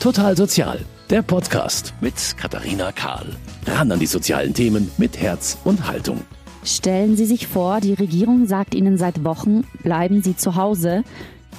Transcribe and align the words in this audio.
Total 0.00 0.36
Sozial, 0.36 0.78
der 1.10 1.22
Podcast 1.22 1.92
mit 2.00 2.14
Katharina 2.36 2.92
Kahl. 2.92 3.26
Ran 3.66 3.90
an 3.90 3.98
die 3.98 4.06
sozialen 4.06 4.54
Themen 4.54 4.92
mit 4.96 5.18
Herz 5.20 5.58
und 5.64 5.88
Haltung. 5.88 6.20
Stellen 6.62 7.16
Sie 7.16 7.26
sich 7.26 7.48
vor, 7.48 7.80
die 7.80 7.94
Regierung 7.94 8.46
sagt 8.46 8.76
Ihnen 8.76 8.96
seit 8.96 9.24
Wochen, 9.24 9.64
bleiben 9.82 10.22
Sie 10.22 10.36
zu 10.36 10.54
Hause, 10.54 11.02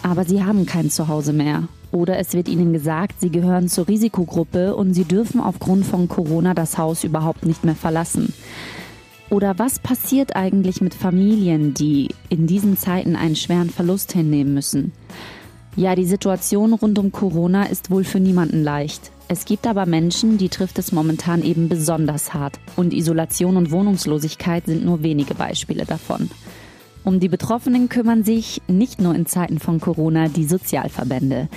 aber 0.04 0.24
Sie 0.24 0.42
haben 0.42 0.66
kein 0.66 0.90
Zuhause 0.90 1.34
mehr. 1.34 1.68
Oder 1.92 2.18
es 2.18 2.34
wird 2.34 2.48
Ihnen 2.48 2.72
gesagt, 2.72 3.20
Sie 3.20 3.30
gehören 3.30 3.68
zur 3.68 3.90
Risikogruppe 3.90 4.74
und 4.74 4.94
Sie 4.94 5.04
dürfen 5.04 5.42
aufgrund 5.42 5.86
von 5.86 6.08
Corona 6.08 6.54
das 6.54 6.78
Haus 6.78 7.04
überhaupt 7.04 7.46
nicht 7.46 7.66
mehr 7.66 7.76
verlassen. 7.76 8.34
Oder 9.30 9.60
was 9.60 9.80
passiert 9.80 10.38
eigentlich 10.38 10.80
mit 10.80 10.94
Familien, 10.94 11.74
die 11.74 12.08
in 12.30 12.48
diesen 12.48 12.78
Zeiten 12.78 13.18
einen 13.18 13.36
schweren 13.36 13.70
Verlust 13.70 14.14
hinnehmen 14.14 14.54
müssen? 14.54 14.94
Ja, 15.76 15.96
die 15.96 16.06
Situation 16.06 16.74
rund 16.74 17.00
um 17.00 17.12
Corona 17.12 17.64
ist 17.64 17.90
wohl 17.92 18.04
für 18.04 18.20
niemanden 18.20 18.64
leicht. 18.64 19.12
Es 19.28 19.46
gibt 19.46 19.68
aber 19.68 19.86
Menschen, 19.86 20.38
die 20.38 20.50
trifft 20.50 20.80
es 20.80 20.92
momentan 20.92 21.44
eben 21.44 21.70
besonders 21.70 22.34
hart. 22.34 22.60
Und 22.76 22.94
Isolation 22.94 23.58
und 23.58 23.72
Wohnungslosigkeit 23.72 24.66
sind 24.66 24.84
nur 24.84 25.04
wenige 25.04 25.36
Beispiele 25.36 25.86
davon. 25.86 26.32
Um 27.04 27.20
die 27.20 27.30
Betroffenen 27.30 27.90
kümmern 27.90 28.24
sich 28.24 28.62
nicht 28.68 29.00
nur 29.00 29.16
in 29.16 29.26
Zeiten 29.26 29.60
von 29.60 29.80
Corona 29.80 30.28
die 30.28 30.46
Sozialverbände. 30.46 31.48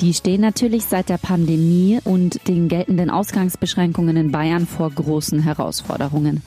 Die 0.00 0.12
stehen 0.12 0.40
natürlich 0.40 0.84
seit 0.84 1.08
der 1.08 1.18
Pandemie 1.18 2.00
und 2.04 2.46
den 2.48 2.68
geltenden 2.68 3.10
Ausgangsbeschränkungen 3.10 4.16
in 4.16 4.30
Bayern 4.30 4.66
vor 4.66 4.90
großen 4.90 5.40
Herausforderungen. 5.40 6.42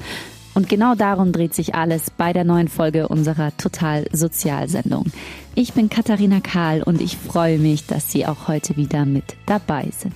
Und 0.55 0.69
genau 0.69 0.93
darum 0.93 1.31
dreht 1.31 1.53
sich 1.53 1.73
alles 1.73 2.11
bei 2.11 2.31
der 2.31 2.43
neuen 2.43 2.67
Folge 2.67 3.07
unserer 3.07 3.55
Total 3.57 4.05
Sozialsendung. 4.11 5.05
Ich 5.55 5.73
bin 5.73 5.89
Katharina 5.89 6.41
Kahl 6.41 6.83
und 6.83 7.01
ich 7.01 7.17
freue 7.17 7.57
mich, 7.57 7.87
dass 7.87 8.11
Sie 8.11 8.25
auch 8.25 8.47
heute 8.47 8.77
wieder 8.77 9.05
mit 9.05 9.35
dabei 9.47 9.89
sind. 9.97 10.13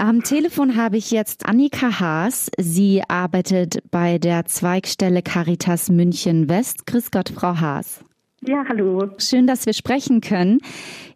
Am 0.00 0.22
Telefon 0.22 0.76
habe 0.76 0.96
ich 0.96 1.10
jetzt 1.10 1.46
Annika 1.46 1.98
Haas. 1.98 2.50
Sie 2.56 3.02
arbeitet 3.08 3.82
bei 3.90 4.18
der 4.18 4.46
Zweigstelle 4.46 5.22
Caritas 5.22 5.90
München 5.90 6.48
West. 6.48 6.86
Grüß 6.86 7.10
Gott, 7.10 7.30
Frau 7.30 7.58
Haas. 7.58 8.04
Ja, 8.46 8.64
hallo. 8.68 9.08
Schön, 9.18 9.48
dass 9.48 9.66
wir 9.66 9.72
sprechen 9.72 10.20
können. 10.20 10.60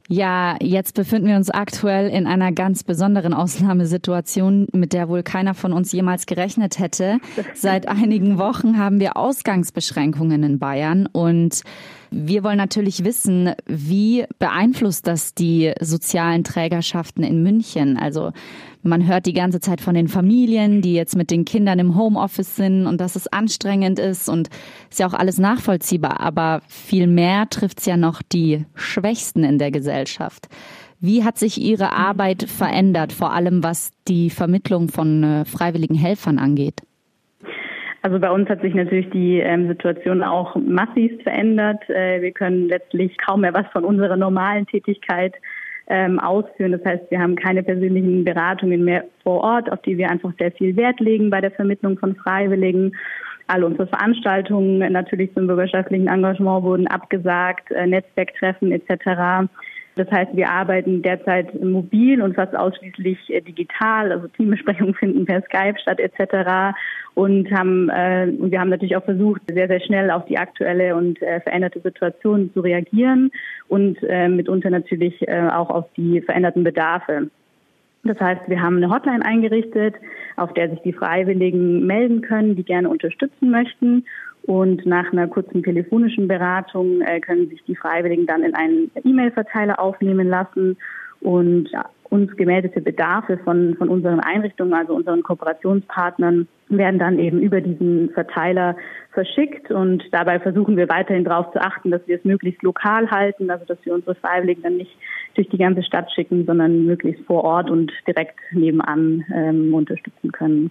Ja, 0.09 0.57
jetzt 0.61 0.95
befinden 0.95 1.29
wir 1.29 1.37
uns 1.37 1.49
aktuell 1.49 2.09
in 2.11 2.27
einer 2.27 2.53
ganz 2.53 2.83
besonderen 2.83 3.33
Ausnahmesituation, 3.35 4.67
mit 4.73 4.93
der 4.93 5.09
wohl 5.09 5.23
keiner 5.23 5.55
von 5.55 5.73
uns 5.73 5.93
jemals 5.93 6.27
gerechnet 6.27 6.79
hätte. 6.79 7.19
Seit 7.55 7.89
einigen 7.89 8.39
Wochen 8.39 8.79
haben 8.79 9.01
wir 9.01 9.17
Ausgangsbeschränkungen 9.17 10.43
in 10.43 10.59
Bayern 10.59 11.07
und 11.07 11.63
wir 12.13 12.45
wollen 12.45 12.59
natürlich 12.59 13.05
wissen, 13.05 13.53
wie 13.67 14.25
beeinflusst 14.39 15.07
das 15.07 15.35
die 15.35 15.73
sozialen 15.81 16.45
Trägerschaften 16.45 17.25
in 17.25 17.43
München? 17.43 17.97
Also 17.97 18.33
man 18.83 19.07
hört 19.07 19.27
die 19.27 19.33
ganze 19.33 19.61
Zeit 19.61 19.81
von 19.81 19.95
den 19.95 20.09
Familien, 20.09 20.83
die 20.83 20.95
jetzt 20.95 21.17
mit 21.17 21.31
den 21.31 21.45
Kindern 21.45 21.79
im 21.79 21.97
Homeoffice 21.97 22.57
sind 22.57 22.87
und 22.87 23.01
dass 23.01 23.17
es 23.17 23.29
anstrengend 23.29 23.99
ist 23.99 24.29
und 24.29 24.51
ist 24.91 24.99
ja 24.99 25.07
auch 25.07 25.15
alles 25.15 25.39
nachvollziehbar. 25.39 26.21
Aber 26.21 26.63
viel 26.69 27.07
mehr 27.07 27.49
trifft 27.49 27.81
es 27.81 27.87
ja 27.87 27.97
noch 27.97 28.23
die 28.23 28.67
Schwächsten 28.75 29.43
in 29.45 29.59
der 29.59 29.71
Gesellschaft. 29.71 30.49
Wie 31.01 31.25
hat 31.25 31.39
sich 31.39 31.61
Ihre 31.61 31.93
Arbeit 31.93 32.45
verändert, 32.45 33.13
vor 33.13 33.33
allem 33.33 33.63
was 33.63 33.91
die 34.07 34.31
Vermittlung 34.31 34.89
von 34.89 35.25
äh, 35.25 35.45
freiwilligen 35.45 35.97
Helfern 35.97 36.39
angeht? 36.39 36.83
Also 38.03 38.19
bei 38.19 38.31
uns 38.31 38.49
hat 38.49 38.61
sich 38.63 38.75
natürlich 38.75 39.09
die 39.11 39.39
ähm, 39.39 39.69
Situation 39.69 40.25
auch 40.25 40.57
massiv 40.57 41.23
verändert. 41.23 41.89
Äh, 41.89 42.21
wir 42.21 42.33
können 42.33 42.69
letztlich 42.69 43.17
kaum 43.19 43.43
mehr 43.43 43.55
was 43.55 43.67
von 43.73 43.85
unserer 43.85 44.17
normalen 44.17 44.67
Tätigkeit 44.67 45.35
ähm, 45.87 46.19
ausführen. 46.19 46.73
Das 46.73 46.85
heißt, 46.85 47.11
wir 47.11 47.21
haben 47.21 47.37
keine 47.37 47.63
persönlichen 47.63 48.25
Beratungen 48.25 48.85
mehr 48.85 49.05
vor 49.23 49.45
Ort, 49.45 49.71
auf 49.71 49.81
die 49.83 49.99
wir 49.99 50.11
einfach 50.11 50.33
sehr 50.39 50.51
viel 50.51 50.77
Wert 50.77 50.99
legen 50.99 51.31
bei 51.31 51.41
der 51.41 51.53
Vermittlung 51.53 51.97
von 51.97 52.17
Freiwilligen. 52.17 52.97
Alle 53.47 53.67
unsere 53.67 53.87
Veranstaltungen 53.87 54.79
natürlich 54.93 55.33
zum 55.35 55.47
bürgerschaftlichen 55.47 56.09
Engagement 56.09 56.65
wurden 56.65 56.89
abgesagt, 56.89 57.71
äh, 57.71 57.87
Netzwerktreffen 57.87 58.73
etc. 58.73 59.49
Das 59.95 60.11
heißt, 60.11 60.35
wir 60.35 60.51
arbeiten 60.51 61.03
derzeit 61.03 61.63
mobil 61.63 62.23
und 62.23 62.35
fast 62.35 62.57
ausschließlich 62.57 63.19
äh, 63.29 63.41
digital. 63.43 64.13
Also 64.13 64.29
Teambesprechungen 64.29 64.95
finden 64.99 65.27
per 65.27 65.43
Skype 65.43 65.79
statt 65.81 66.01
etc. 66.01 66.77
Und 67.15 67.51
haben 67.53 67.91
äh, 67.91 68.33
und 68.39 68.51
wir 68.51 68.61
haben 68.61 68.71
natürlich 68.71 68.97
auch 68.97 69.05
versucht, 69.05 69.43
sehr 69.53 69.69
sehr 69.69 69.81
schnell 69.81 70.11
auf 70.11 70.25
die 70.27 70.39
aktuelle 70.39 70.97
und 70.97 71.21
äh, 71.21 71.41
veränderte 71.41 71.81
Situation 71.81 72.51
zu 72.55 72.61
reagieren 72.61 73.31
und 73.69 73.99
äh, 74.03 74.29
mitunter 74.29 74.71
natürlich 74.71 75.27
äh, 75.29 75.49
auch 75.49 75.69
auf 75.69 75.87
die 75.97 76.23
veränderten 76.23 76.65
Bedarfe. 76.65 77.29
Das 78.05 78.19
heißt, 78.19 78.49
wir 78.49 78.61
haben 78.61 78.79
eine 78.79 78.91
Hotline 78.91 79.25
eingerichtet, 79.25 79.95
auf 80.37 80.53
der 80.55 80.71
sich 80.71 80.81
die 80.81 80.93
Freiwilligen 80.93 81.87
melden 81.87 82.21
können, 82.23 82.57
die 82.57 82.65
gerne 82.65 82.89
unterstützen 82.89 83.51
möchten. 83.51 84.05
Und 84.45 84.85
nach 84.87 85.13
einer 85.13 85.29
kurzen 85.29 85.63
telefonischen 85.63 86.27
Beratung 86.27 87.01
äh, 87.03 87.21
können 87.21 87.49
sich 87.49 87.63
die 87.65 87.77
Freiwilligen 87.77 88.27
dann 88.27 88.43
in 88.43 88.55
einen 88.55 88.91
E-Mail-Verteiler 89.05 89.79
aufnehmen 89.79 90.29
lassen 90.29 90.77
und 91.21 91.71
uns 92.13 92.37
gemeldete 92.37 92.83
Bedarfe 92.83 93.39
von, 93.39 93.75
von 93.77 93.89
unseren 93.89 94.21
Einrichtungen, 94.21 94.75
also 94.75 94.95
unseren 94.95 95.23
Kooperationspartnern, 95.23 96.47
werden 96.69 96.99
dann 96.99 97.19
eben 97.19 97.41
über 97.41 97.63
diesen 97.63 98.11
Verteiler 98.11 98.77
verschickt. 99.13 99.71
Und 99.71 100.05
dabei 100.13 100.39
versuchen 100.39 100.77
wir 100.77 100.91
weiterhin 100.91 101.25
darauf 101.25 101.53
zu 101.53 101.61
achten, 101.61 101.91
dass 101.91 102.07
wir 102.07 102.17
es 102.17 102.25
möglichst 102.25 102.63
lokal 102.63 103.11
halten, 103.11 103.51
also 103.51 103.65
dass 103.65 103.79
wir 103.85 103.95
unsere 103.95 104.15
Freiwilligen 104.15 104.63
dann 104.63 104.77
nicht 104.77 104.95
durch 105.35 105.49
die 105.49 105.59
ganze 105.59 105.83
Stadt 105.83 106.13
schicken, 106.13 106.45
sondern 106.45 106.85
möglichst 106.85 107.25
vor 107.25 107.45
Ort 107.45 107.71
und 107.71 107.91
direkt 108.07 108.39
nebenan 108.53 109.25
ähm, 109.35 109.73
unterstützen 109.73 110.33
können. 110.33 110.71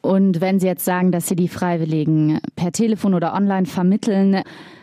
Und 0.00 0.40
wenn 0.40 0.60
Sie 0.60 0.66
jetzt 0.66 0.84
sagen, 0.84 1.12
dass 1.12 1.26
Sie 1.26 1.36
die 1.36 1.48
Freiwilligen 1.48 2.38
per 2.54 2.72
Telefon 2.72 3.14
oder 3.14 3.34
online 3.34 3.66
vermitteln, 3.66 4.42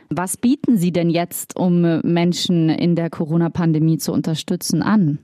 was 0.10 0.38
bieten 0.38 0.78
Sie 0.78 0.92
denn 0.92 1.10
jetzt, 1.10 1.58
um 1.58 2.02
Menschen 2.04 2.70
in 2.70 2.96
der 2.96 3.10
Corona-Pandemie 3.10 3.98
zu 3.98 4.12
unterstützen, 4.12 4.82
an? 4.82 5.20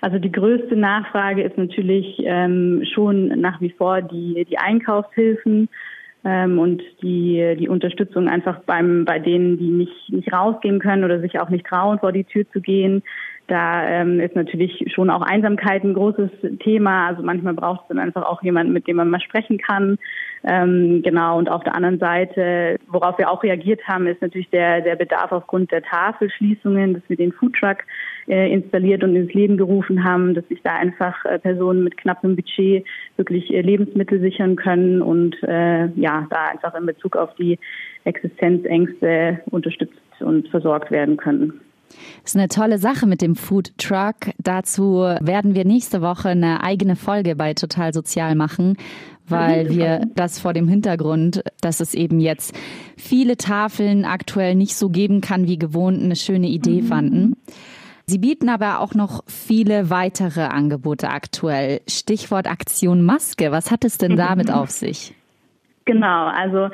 Also 0.00 0.18
die 0.18 0.30
größte 0.30 0.76
Nachfrage 0.76 1.42
ist 1.42 1.58
natürlich 1.58 2.20
ähm, 2.20 2.84
schon 2.94 3.28
nach 3.40 3.60
wie 3.60 3.70
vor 3.70 4.00
die, 4.00 4.46
die 4.48 4.58
Einkaufshilfen 4.58 5.68
ähm, 6.24 6.58
und 6.58 6.82
die, 7.02 7.56
die 7.58 7.68
Unterstützung 7.68 8.28
einfach 8.28 8.60
beim, 8.60 9.04
bei 9.04 9.18
denen, 9.18 9.58
die 9.58 9.70
nicht, 9.70 10.12
nicht 10.12 10.32
rausgehen 10.32 10.78
können 10.78 11.04
oder 11.04 11.20
sich 11.20 11.40
auch 11.40 11.48
nicht 11.48 11.66
trauen, 11.66 11.98
vor 11.98 12.12
die 12.12 12.24
Tür 12.24 12.48
zu 12.52 12.60
gehen. 12.60 13.02
Da 13.48 13.88
ähm, 13.88 14.20
ist 14.20 14.36
natürlich 14.36 14.92
schon 14.94 15.08
auch 15.08 15.22
Einsamkeit 15.22 15.82
ein 15.82 15.94
großes 15.94 16.30
Thema. 16.60 17.08
Also 17.08 17.22
manchmal 17.22 17.54
braucht 17.54 17.82
es 17.82 17.88
dann 17.88 17.98
einfach 17.98 18.22
auch 18.22 18.42
jemanden, 18.42 18.74
mit 18.74 18.86
dem 18.86 18.96
man 18.96 19.08
mal 19.08 19.20
sprechen 19.20 19.56
kann. 19.56 19.98
Ähm, 20.44 21.00
genau. 21.02 21.38
Und 21.38 21.50
auf 21.50 21.64
der 21.64 21.74
anderen 21.74 21.98
Seite, 21.98 22.76
worauf 22.88 23.16
wir 23.16 23.30
auch 23.30 23.42
reagiert 23.42 23.80
haben, 23.88 24.06
ist 24.06 24.20
natürlich 24.20 24.50
der, 24.50 24.82
der 24.82 24.96
Bedarf 24.96 25.32
aufgrund 25.32 25.72
der 25.72 25.82
Tafelschließungen, 25.82 26.92
dass 26.92 27.02
wir 27.08 27.16
den 27.16 27.32
Foodtruck 27.32 27.78
äh, 28.28 28.52
installiert 28.52 29.02
und 29.02 29.16
ins 29.16 29.32
Leben 29.32 29.56
gerufen 29.56 30.04
haben, 30.04 30.34
dass 30.34 30.46
sich 30.48 30.60
da 30.62 30.74
einfach 30.74 31.24
äh, 31.24 31.38
Personen 31.38 31.84
mit 31.84 31.96
knappem 31.96 32.36
Budget 32.36 32.86
wirklich 33.16 33.50
äh, 33.52 33.62
Lebensmittel 33.62 34.20
sichern 34.20 34.56
können 34.56 35.00
und 35.00 35.42
äh, 35.42 35.86
ja, 35.96 36.26
da 36.28 36.48
einfach 36.52 36.74
in 36.74 36.84
Bezug 36.84 37.16
auf 37.16 37.34
die 37.36 37.58
Existenzängste 38.04 39.40
unterstützt 39.50 39.96
und 40.20 40.48
versorgt 40.48 40.90
werden 40.90 41.16
können. 41.16 41.60
Das 42.22 42.34
ist 42.34 42.36
eine 42.36 42.48
tolle 42.48 42.78
Sache 42.78 43.06
mit 43.06 43.22
dem 43.22 43.36
Food 43.36 43.76
Truck. 43.78 44.32
Dazu 44.38 44.96
werden 45.20 45.54
wir 45.54 45.64
nächste 45.64 46.02
Woche 46.02 46.30
eine 46.30 46.62
eigene 46.62 46.96
Folge 46.96 47.36
bei 47.36 47.54
Total 47.54 47.92
Sozial 47.92 48.34
machen, 48.34 48.76
weil 49.26 49.70
wir 49.70 50.02
das 50.14 50.38
vor 50.38 50.52
dem 50.52 50.68
Hintergrund, 50.68 51.42
dass 51.60 51.80
es 51.80 51.94
eben 51.94 52.20
jetzt 52.20 52.54
viele 52.96 53.36
Tafeln 53.36 54.04
aktuell 54.04 54.54
nicht 54.54 54.74
so 54.74 54.88
geben 54.88 55.20
kann 55.20 55.46
wie 55.46 55.58
gewohnt, 55.58 56.02
eine 56.02 56.16
schöne 56.16 56.48
Idee 56.48 56.82
mhm. 56.82 56.86
fanden. 56.86 57.36
Sie 58.06 58.18
bieten 58.18 58.48
aber 58.48 58.80
auch 58.80 58.94
noch 58.94 59.22
viele 59.26 59.90
weitere 59.90 60.44
Angebote 60.44 61.10
aktuell. 61.10 61.82
Stichwort 61.86 62.46
Aktion 62.46 63.02
Maske. 63.02 63.52
Was 63.52 63.70
hat 63.70 63.84
es 63.84 63.98
denn 63.98 64.16
damit 64.16 64.50
auf 64.50 64.70
sich? 64.70 65.14
Genau, 65.84 66.26
also 66.26 66.70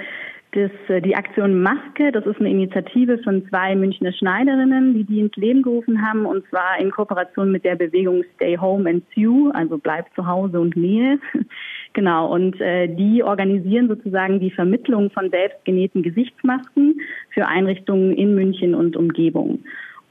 das, 0.54 0.70
äh, 0.88 1.00
die 1.00 1.16
Aktion 1.16 1.62
Maske, 1.62 2.12
das 2.12 2.24
ist 2.26 2.38
eine 2.38 2.50
Initiative 2.50 3.18
von 3.18 3.46
zwei 3.48 3.74
Münchner 3.74 4.12
Schneiderinnen, 4.12 4.94
die 4.94 5.04
die 5.04 5.20
ins 5.20 5.34
Leben 5.36 5.62
gerufen 5.62 6.00
haben, 6.00 6.26
und 6.26 6.46
zwar 6.48 6.78
in 6.78 6.90
Kooperation 6.90 7.50
mit 7.50 7.64
der 7.64 7.74
Bewegung 7.74 8.24
Stay 8.36 8.56
Home 8.56 8.88
and 8.88 9.04
Sue, 9.14 9.52
also 9.54 9.78
bleib 9.78 10.06
zu 10.14 10.26
Hause 10.26 10.60
und 10.60 10.76
Nähe. 10.76 11.18
genau, 11.92 12.32
und 12.32 12.60
äh, 12.60 12.86
die 12.86 13.24
organisieren 13.24 13.88
sozusagen 13.88 14.38
die 14.38 14.50
Vermittlung 14.50 15.10
von 15.10 15.28
selbstgenähten 15.30 16.02
Gesichtsmasken 16.02 17.00
für 17.30 17.46
Einrichtungen 17.46 18.12
in 18.12 18.34
München 18.34 18.74
und 18.74 18.96
Umgebung. 18.96 19.58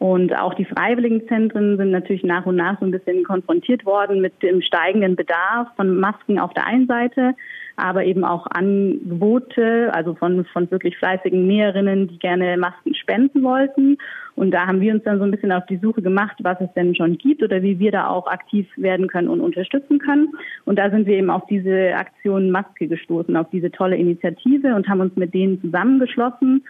Und 0.03 0.37
auch 0.37 0.53
die 0.53 0.65
Freiwilligenzentren 0.65 1.77
sind 1.77 1.91
natürlich 1.91 2.25
nach 2.25 2.45
und 2.45 2.57
nach 2.57 2.77
so 2.77 2.85
ein 2.85 2.91
bisschen 2.91 3.23
konfrontiert 3.23 3.85
worden 3.85 4.19
mit 4.19 4.33
dem 4.43 4.61
steigenden 4.61 5.15
Bedarf 5.15 5.69
von 5.77 5.97
Masken 5.97 6.39
auf 6.39 6.53
der 6.53 6.67
einen 6.67 6.87
Seite, 6.87 7.35
aber 7.77 8.03
eben 8.03 8.25
auch 8.25 8.45
Angebote, 8.47 9.91
also 9.93 10.13
von, 10.15 10.43
von 10.43 10.69
wirklich 10.71 10.97
fleißigen 10.97 11.47
Näherinnen, 11.47 12.09
die 12.09 12.19
gerne 12.19 12.57
Masken 12.57 12.93
spenden 12.95 13.43
wollten. 13.43 13.97
Und 14.35 14.51
da 14.51 14.67
haben 14.67 14.81
wir 14.81 14.93
uns 14.93 15.05
dann 15.05 15.19
so 15.19 15.23
ein 15.23 15.31
bisschen 15.31 15.53
auf 15.53 15.65
die 15.67 15.77
Suche 15.77 16.01
gemacht, 16.01 16.35
was 16.41 16.59
es 16.59 16.73
denn 16.73 16.93
schon 16.95 17.17
gibt 17.17 17.41
oder 17.41 17.61
wie 17.61 17.79
wir 17.79 17.93
da 17.93 18.09
auch 18.09 18.27
aktiv 18.27 18.67
werden 18.75 19.07
können 19.07 19.29
und 19.29 19.39
unterstützen 19.39 19.99
können. 19.99 20.33
Und 20.65 20.79
da 20.79 20.89
sind 20.89 21.07
wir 21.07 21.15
eben 21.15 21.29
auf 21.29 21.45
diese 21.45 21.95
Aktion 21.95 22.51
Maske 22.51 22.89
gestoßen, 22.89 23.37
auf 23.37 23.49
diese 23.51 23.71
tolle 23.71 23.95
Initiative 23.95 24.75
und 24.75 24.89
haben 24.89 24.99
uns 24.99 25.15
mit 25.15 25.33
denen 25.33 25.61
zusammengeschlossen 25.61 26.61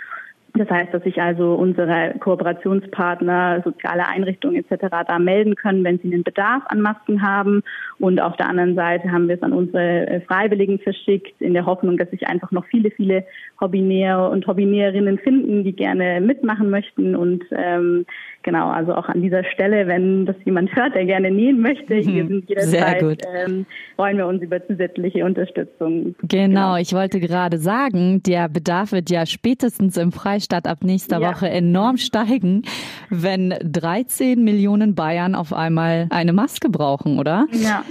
das 0.55 0.69
heißt, 0.69 0.93
dass 0.93 1.03
sich 1.03 1.19
also 1.19 1.55
unsere 1.55 2.13
Kooperationspartner, 2.19 3.63
soziale 3.63 4.07
Einrichtungen 4.07 4.63
etc. 4.63 4.85
da 5.07 5.17
melden 5.17 5.55
können, 5.55 5.83
wenn 5.83 5.97
sie 5.97 6.13
einen 6.13 6.23
Bedarf 6.23 6.61
an 6.67 6.79
Masken 6.79 7.23
haben. 7.23 7.63
Und 7.97 8.21
auf 8.21 8.37
der 8.37 8.49
anderen 8.49 8.75
Seite 8.75 9.11
haben 9.11 9.27
wir 9.27 9.35
es 9.35 9.41
an 9.41 9.51
unsere 9.51 10.07
äh, 10.07 10.21
Freiwilligen 10.21 10.77
verschickt, 10.77 11.41
in 11.41 11.55
der 11.55 11.65
Hoffnung, 11.65 11.97
dass 11.97 12.11
sich 12.11 12.27
einfach 12.27 12.51
noch 12.51 12.65
viele, 12.65 12.91
viele 12.91 13.25
Hobbynäher 13.59 14.29
und 14.29 14.45
Hobbynäherinnen 14.45 15.17
finden, 15.17 15.63
die 15.63 15.73
gerne 15.73 16.21
mitmachen 16.21 16.69
möchten. 16.69 17.15
Und 17.15 17.43
ähm, 17.51 18.05
genau, 18.43 18.69
also 18.69 18.93
auch 18.93 19.09
an 19.09 19.21
dieser 19.21 19.43
Stelle, 19.43 19.87
wenn 19.87 20.25
das 20.25 20.35
jemand 20.45 20.75
hört, 20.75 20.95
der 20.95 21.05
gerne 21.05 21.31
nähen 21.31 21.61
möchte, 21.61 21.95
mhm, 21.95 22.05
wir 22.05 22.27
sind 22.27 22.49
jederzeit, 22.49 23.21
ähm, 23.35 23.65
freuen 23.95 24.17
wir 24.17 24.27
uns 24.27 24.41
über 24.41 24.65
zusätzliche 24.65 25.25
Unterstützung. 25.25 26.15
Genau, 26.21 26.73
genau, 26.73 26.75
ich 26.77 26.93
wollte 26.93 27.19
gerade 27.19 27.57
sagen, 27.57 28.21
der 28.23 28.49
Bedarf 28.49 28.91
wird 28.91 29.09
ja 29.09 29.25
spätestens 29.25 29.97
im 29.97 30.11
Freistaat 30.11 30.67
ab 30.67 30.83
nächster 30.83 31.19
ja. 31.19 31.31
Woche 31.31 31.49
enorm 31.49 31.97
steigen, 31.97 32.63
wenn 33.09 33.53
13 33.63 34.43
Millionen 34.43 34.95
Bayern 34.95 35.35
auf 35.35 35.53
einmal 35.53 36.07
eine 36.09 36.33
Maske 36.33 36.69
brauchen, 36.69 37.19
oder? 37.19 37.47
Ja. 37.51 37.83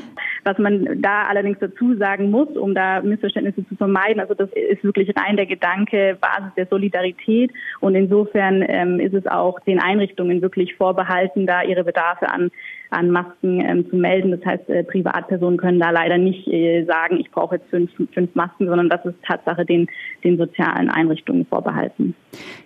Was 0.44 0.58
man 0.58 1.00
da 1.00 1.24
allerdings 1.24 1.58
dazu 1.60 1.96
sagen 1.96 2.30
muss, 2.30 2.48
um 2.56 2.74
da 2.74 3.00
Missverständnisse 3.00 3.66
zu 3.68 3.76
vermeiden, 3.76 4.20
also 4.20 4.34
das 4.34 4.50
ist 4.52 4.82
wirklich 4.84 5.12
rein 5.16 5.36
der 5.36 5.46
Gedanke, 5.46 6.16
Basis 6.20 6.54
der 6.56 6.66
Solidarität. 6.66 7.52
Und 7.80 7.94
insofern 7.94 8.64
ähm, 8.68 9.00
ist 9.00 9.14
es 9.14 9.26
auch 9.26 9.60
den 9.60 9.80
Einrichtungen 9.80 10.42
wirklich 10.42 10.74
vorbehalten, 10.74 11.46
da 11.46 11.62
ihre 11.62 11.84
Bedarfe 11.84 12.28
an 12.28 12.50
an 12.92 13.10
Masken 13.10 13.60
ähm, 13.60 13.88
zu 13.88 13.96
melden. 13.96 14.30
Das 14.30 14.44
heißt, 14.44 14.68
äh, 14.68 14.84
Privatpersonen 14.84 15.58
können 15.58 15.80
da 15.80 15.90
leider 15.90 16.18
nicht 16.18 16.46
äh, 16.46 16.84
sagen, 16.84 17.18
ich 17.18 17.30
brauche 17.30 17.56
jetzt 17.56 17.68
fünf, 17.70 17.90
fünf 18.12 18.34
Masken, 18.34 18.66
sondern 18.66 18.88
das 18.88 19.04
ist 19.06 19.14
Tatsache 19.26 19.64
den, 19.64 19.88
den 20.22 20.36
sozialen 20.36 20.90
Einrichtungen 20.90 21.46
vorbehalten. 21.46 22.14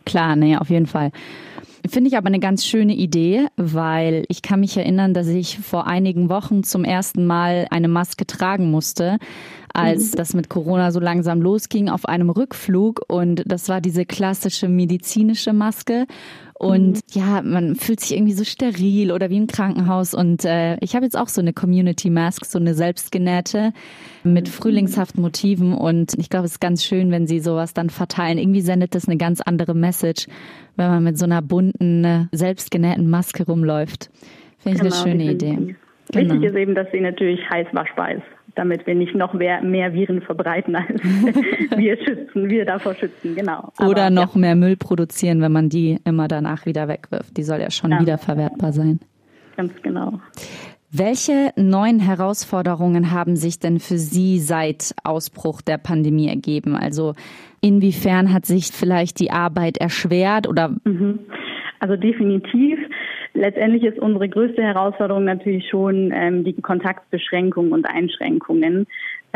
Klar, 0.05 0.37
nee, 0.37 0.57
auf 0.57 0.69
jeden 0.69 0.87
Fall. 0.87 1.11
Finde 1.89 2.09
ich 2.09 2.17
aber 2.17 2.27
eine 2.27 2.41
ganz 2.41 2.65
schöne 2.65 2.95
Idee, 2.95 3.47
weil 3.57 4.25
ich 4.29 4.43
kann 4.43 4.61
mich 4.61 4.77
erinnern, 4.77 5.15
dass 5.15 5.29
ich 5.29 5.59
vor 5.59 5.87
einigen 5.87 6.29
Wochen 6.29 6.63
zum 6.63 6.85
ersten 6.85 7.27
Mal 7.27 7.67
eine 7.71 7.89
Maske 7.89 8.27
tragen 8.27 8.71
musste, 8.71 9.19
als 9.73 10.13
mhm. 10.13 10.17
das 10.17 10.35
mit 10.35 10.49
Corona 10.49 10.91
so 10.91 11.01
langsam 11.01 11.43
losging 11.43 11.89
auf 11.89 12.07
einem 12.07 12.31
Rückflug. 12.31 13.03
Und 13.09 13.43
das 13.47 13.69
war 13.69 13.81
diese 13.81 14.07
klassische 14.07 14.69
medizinische 14.69 15.53
Maske. 15.53 16.07
Und 16.59 16.95
mhm. 16.95 17.01
ja, 17.13 17.43
man 17.43 17.77
fühlt 17.77 18.01
sich 18.01 18.17
irgendwie 18.17 18.33
so 18.33 18.45
steril 18.45 19.13
oder 19.13 19.29
wie 19.29 19.37
im 19.37 19.47
Krankenhaus. 19.47 20.15
Und 20.15 20.47
äh, 20.47 20.77
ich 20.81 20.95
habe 20.95 21.05
jetzt 21.05 21.17
auch 21.17 21.29
so 21.29 21.43
eine 21.43 21.53
Community 21.53 22.09
Mask, 22.09 22.47
so 22.47 22.59
eine 22.59 22.75
selbstgenähte 22.75 23.75
mit 24.25 24.47
mhm. 24.47 24.53
frühlingshaften 24.53 25.21
Motiven. 25.21 25.75
Und 25.75 26.15
ich 26.15 26.31
glaube, 26.31 26.47
es 26.47 26.53
ist 26.53 26.61
ganz 26.61 26.83
schön, 26.83 27.11
wenn 27.11 27.27
sie 27.27 27.41
sowas 27.41 27.75
dann 27.75 27.91
verteilen. 27.91 28.39
Irgendwie 28.39 28.63
sendet 28.63 28.95
das 28.95 29.07
eine 29.07 29.19
ganz 29.19 29.43
andere 29.43 29.75
Message, 29.75 30.27
wenn 30.77 30.89
man 30.89 31.05
mit 31.05 31.19
so 31.19 31.25
einer 31.25 31.43
bunten, 31.43 32.05
äh, 32.05 32.27
selbstgenähten 32.33 33.09
Maske 33.09 33.45
rumläuft. 33.45 34.11
Finde 34.59 34.77
ich 34.77 34.83
genau, 34.83 35.03
eine 35.03 35.11
schöne 35.11 35.33
Idee. 35.33 35.77
Wichtig 36.13 36.29
genau. 36.29 36.47
ist 36.47 36.55
eben, 36.55 36.75
dass 36.75 36.87
sie 36.93 37.01
natürlich 37.01 37.41
heiß 37.51 37.67
waschbar 37.73 38.13
ist 38.13 38.23
damit 38.57 38.87
wir 38.87 38.95
nicht 38.95 39.15
noch 39.15 39.35
mehr, 39.35 39.63
mehr 39.63 39.93
Viren 39.93 40.23
verbreiten, 40.23 40.75
als 40.75 40.89
wir 41.77 41.97
schützen, 41.99 42.49
wir 42.49 42.65
davor 42.65 42.95
schützen, 42.95 43.37
genau. 43.37 43.71
Aber, 43.77 43.91
Oder 43.91 44.11
noch 44.11 44.35
ja. 44.35 44.41
mehr 44.41 44.57
Müll 44.57 44.77
produzieren, 44.77 45.41
wenn 45.43 45.53
man 45.53 45.69
die 45.69 45.99
immer 46.05 46.27
danach 46.27 46.67
wieder 46.67 46.89
wegwirft. 46.89 47.37
Die 47.37 47.43
soll 47.43 47.61
ja 47.61 47.71
schon 47.71 47.93
ja. 47.93 48.01
wiederverwertbar 48.01 48.73
sein. 48.73 48.99
Ganz 49.57 49.73
genau. 49.83 50.21
Welche 50.99 51.53
neuen 51.57 52.01
Herausforderungen 52.01 53.11
haben 53.11 53.37
sich 53.37 53.59
denn 53.59 53.81
für 53.81 53.99
Sie 53.99 54.39
seit 54.39 54.95
Ausbruch 55.05 55.61
der 55.61 55.77
Pandemie 55.77 56.29
ergeben? 56.29 56.75
Also 56.75 57.13
inwiefern 57.61 58.33
hat 58.33 58.47
sich 58.47 58.69
vielleicht 58.69 59.21
die 59.21 59.31
Arbeit 59.31 59.77
erschwert 59.77 60.49
oder? 60.49 60.75
Mhm. 60.85 61.19
Also 61.81 61.97
definitiv. 61.97 62.79
Letztendlich 63.35 63.83
ist 63.83 63.99
unsere 63.99 64.27
größte 64.31 64.63
Herausforderung 64.63 65.25
natürlich 65.25 65.69
schon 65.69 66.13
ähm, 66.15 66.45
die 66.45 66.55
Kontaktbeschränkungen 66.55 67.73
und 67.73 67.85
Einschränkungen. 67.85 68.87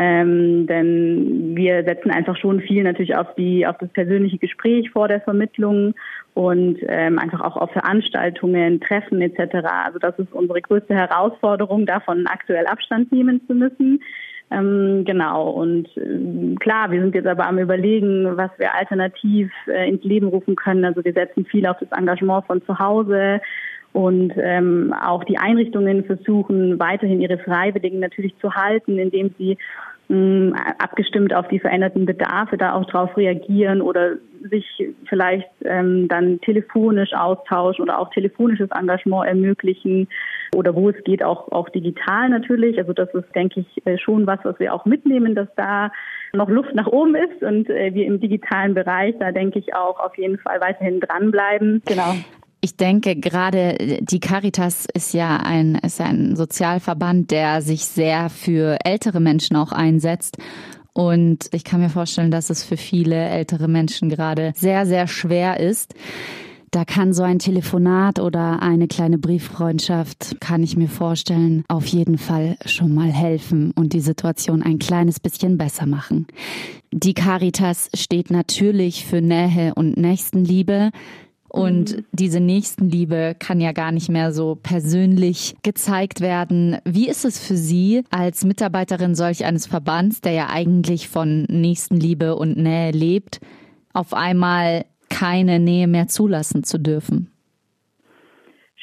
Ähm, 0.03 0.65
denn 0.65 1.55
wir 1.55 1.83
setzen 1.83 2.09
einfach 2.09 2.35
schon 2.35 2.59
viel 2.59 2.81
natürlich 2.81 3.15
auf 3.15 3.35
die 3.35 3.67
auf 3.67 3.77
das 3.77 3.89
persönliche 3.89 4.39
Gespräch 4.39 4.89
vor 4.89 5.07
der 5.07 5.21
Vermittlung 5.21 5.93
und 6.33 6.79
ähm, 6.87 7.19
einfach 7.19 7.41
auch 7.41 7.55
auf 7.55 7.69
Veranstaltungen, 7.71 8.79
Treffen 8.81 9.21
etc. 9.21 9.57
Also 9.85 9.99
das 9.99 10.17
ist 10.17 10.33
unsere 10.33 10.59
größte 10.59 10.95
Herausforderung, 10.95 11.85
davon 11.85 12.25
aktuell 12.25 12.65
Abstand 12.65 13.11
nehmen 13.11 13.41
zu 13.45 13.53
müssen. 13.53 14.01
Ähm, 14.49 15.03
genau, 15.05 15.51
und 15.51 15.87
äh, 15.95 16.55
klar, 16.55 16.89
wir 16.89 16.99
sind 16.99 17.13
jetzt 17.13 17.27
aber 17.27 17.45
am 17.45 17.59
Überlegen, 17.59 18.37
was 18.37 18.49
wir 18.57 18.73
alternativ 18.73 19.51
äh, 19.67 19.87
ins 19.87 20.03
Leben 20.03 20.29
rufen 20.29 20.55
können. 20.55 20.83
Also 20.83 21.05
wir 21.05 21.13
setzen 21.13 21.45
viel 21.45 21.67
auf 21.67 21.77
das 21.79 21.91
Engagement 21.91 22.47
von 22.47 22.65
zu 22.65 22.79
Hause, 22.79 23.39
und 23.93 24.33
ähm, 24.37 24.93
auch 24.93 25.23
die 25.25 25.37
Einrichtungen 25.37 26.05
versuchen 26.05 26.79
weiterhin 26.79 27.19
ihre 27.19 27.37
Freiwilligen 27.37 27.99
natürlich 27.99 28.33
zu 28.39 28.53
halten, 28.53 28.97
indem 28.97 29.35
sie 29.37 29.57
abgestimmt 30.79 31.33
auf 31.33 31.47
die 31.47 31.59
veränderten 31.59 32.05
Bedarfe 32.05 32.57
da 32.57 32.73
auch 32.73 32.85
darauf 32.85 33.15
reagieren 33.15 33.81
oder 33.81 34.15
sich 34.49 34.65
vielleicht 35.07 35.49
ähm, 35.63 36.07
dann 36.07 36.41
telefonisch 36.41 37.13
austauschen 37.13 37.83
oder 37.83 37.99
auch 37.99 38.09
telefonisches 38.09 38.69
Engagement 38.71 39.27
ermöglichen 39.27 40.07
oder 40.55 40.75
wo 40.75 40.89
es 40.89 41.03
geht 41.03 41.23
auch 41.23 41.51
auch 41.51 41.69
digital 41.69 42.29
natürlich. 42.29 42.77
Also 42.77 42.93
das 42.93 43.13
ist, 43.13 43.33
denke 43.35 43.61
ich, 43.61 43.85
äh, 43.85 43.97
schon 43.97 44.27
was, 44.27 44.39
was 44.43 44.59
wir 44.59 44.73
auch 44.73 44.85
mitnehmen, 44.85 45.35
dass 45.35 45.47
da 45.55 45.91
noch 46.33 46.49
Luft 46.49 46.73
nach 46.73 46.87
oben 46.87 47.15
ist 47.15 47.43
und 47.43 47.69
äh, 47.69 47.93
wir 47.93 48.05
im 48.05 48.19
digitalen 48.19 48.73
Bereich 48.73 49.15
da 49.19 49.31
denke 49.31 49.59
ich 49.59 49.75
auch 49.75 49.99
auf 49.99 50.17
jeden 50.17 50.39
Fall 50.39 50.59
weiterhin 50.61 50.99
dranbleiben. 50.99 51.81
Genau. 51.85 52.15
Ich 52.63 52.77
denke, 52.77 53.15
gerade 53.15 53.99
die 54.01 54.19
Caritas 54.19 54.85
ist 54.93 55.13
ja 55.13 55.37
ein, 55.37 55.75
ist 55.75 55.99
ein 55.99 56.35
Sozialverband, 56.35 57.31
der 57.31 57.63
sich 57.63 57.85
sehr 57.85 58.29
für 58.29 58.77
ältere 58.85 59.19
Menschen 59.19 59.55
auch 59.55 59.71
einsetzt. 59.71 60.37
Und 60.93 61.49
ich 61.53 61.63
kann 61.63 61.81
mir 61.81 61.89
vorstellen, 61.89 62.29
dass 62.29 62.51
es 62.51 62.63
für 62.63 62.77
viele 62.77 63.15
ältere 63.15 63.67
Menschen 63.67 64.09
gerade 64.09 64.53
sehr, 64.55 64.85
sehr 64.85 65.07
schwer 65.07 65.59
ist. 65.59 65.95
Da 66.69 66.85
kann 66.85 67.11
so 67.13 67.23
ein 67.23 67.39
Telefonat 67.39 68.19
oder 68.19 68.61
eine 68.61 68.87
kleine 68.87 69.17
Brieffreundschaft, 69.17 70.37
kann 70.39 70.63
ich 70.63 70.77
mir 70.77 70.87
vorstellen, 70.87 71.65
auf 71.67 71.85
jeden 71.87 72.17
Fall 72.17 72.55
schon 72.65 72.93
mal 72.93 73.11
helfen 73.11 73.71
und 73.75 73.91
die 73.91 73.99
Situation 73.99 74.61
ein 74.61 74.79
kleines 74.79 75.19
bisschen 75.19 75.57
besser 75.57 75.85
machen. 75.85 76.27
Die 76.93 77.13
Caritas 77.13 77.89
steht 77.93 78.31
natürlich 78.31 79.05
für 79.05 79.21
Nähe 79.21 79.73
und 79.75 79.97
Nächstenliebe. 79.97 80.91
Und 81.51 81.97
mhm. 81.97 82.05
diese 82.13 82.39
Nächstenliebe 82.39 83.35
kann 83.37 83.59
ja 83.59 83.73
gar 83.73 83.91
nicht 83.91 84.07
mehr 84.07 84.31
so 84.31 84.55
persönlich 84.55 85.55
gezeigt 85.63 86.21
werden. 86.21 86.77
Wie 86.85 87.09
ist 87.09 87.25
es 87.25 87.45
für 87.45 87.57
Sie 87.57 88.03
als 88.09 88.45
Mitarbeiterin 88.45 89.15
solch 89.15 89.43
eines 89.43 89.67
Verbands, 89.67 90.21
der 90.21 90.31
ja 90.31 90.49
eigentlich 90.49 91.09
von 91.09 91.43
Nächstenliebe 91.49 92.37
und 92.37 92.55
Nähe 92.55 92.91
lebt, 92.91 93.41
auf 93.91 94.13
einmal 94.13 94.85
keine 95.09 95.59
Nähe 95.59 95.87
mehr 95.87 96.07
zulassen 96.07 96.63
zu 96.63 96.79
dürfen? 96.79 97.30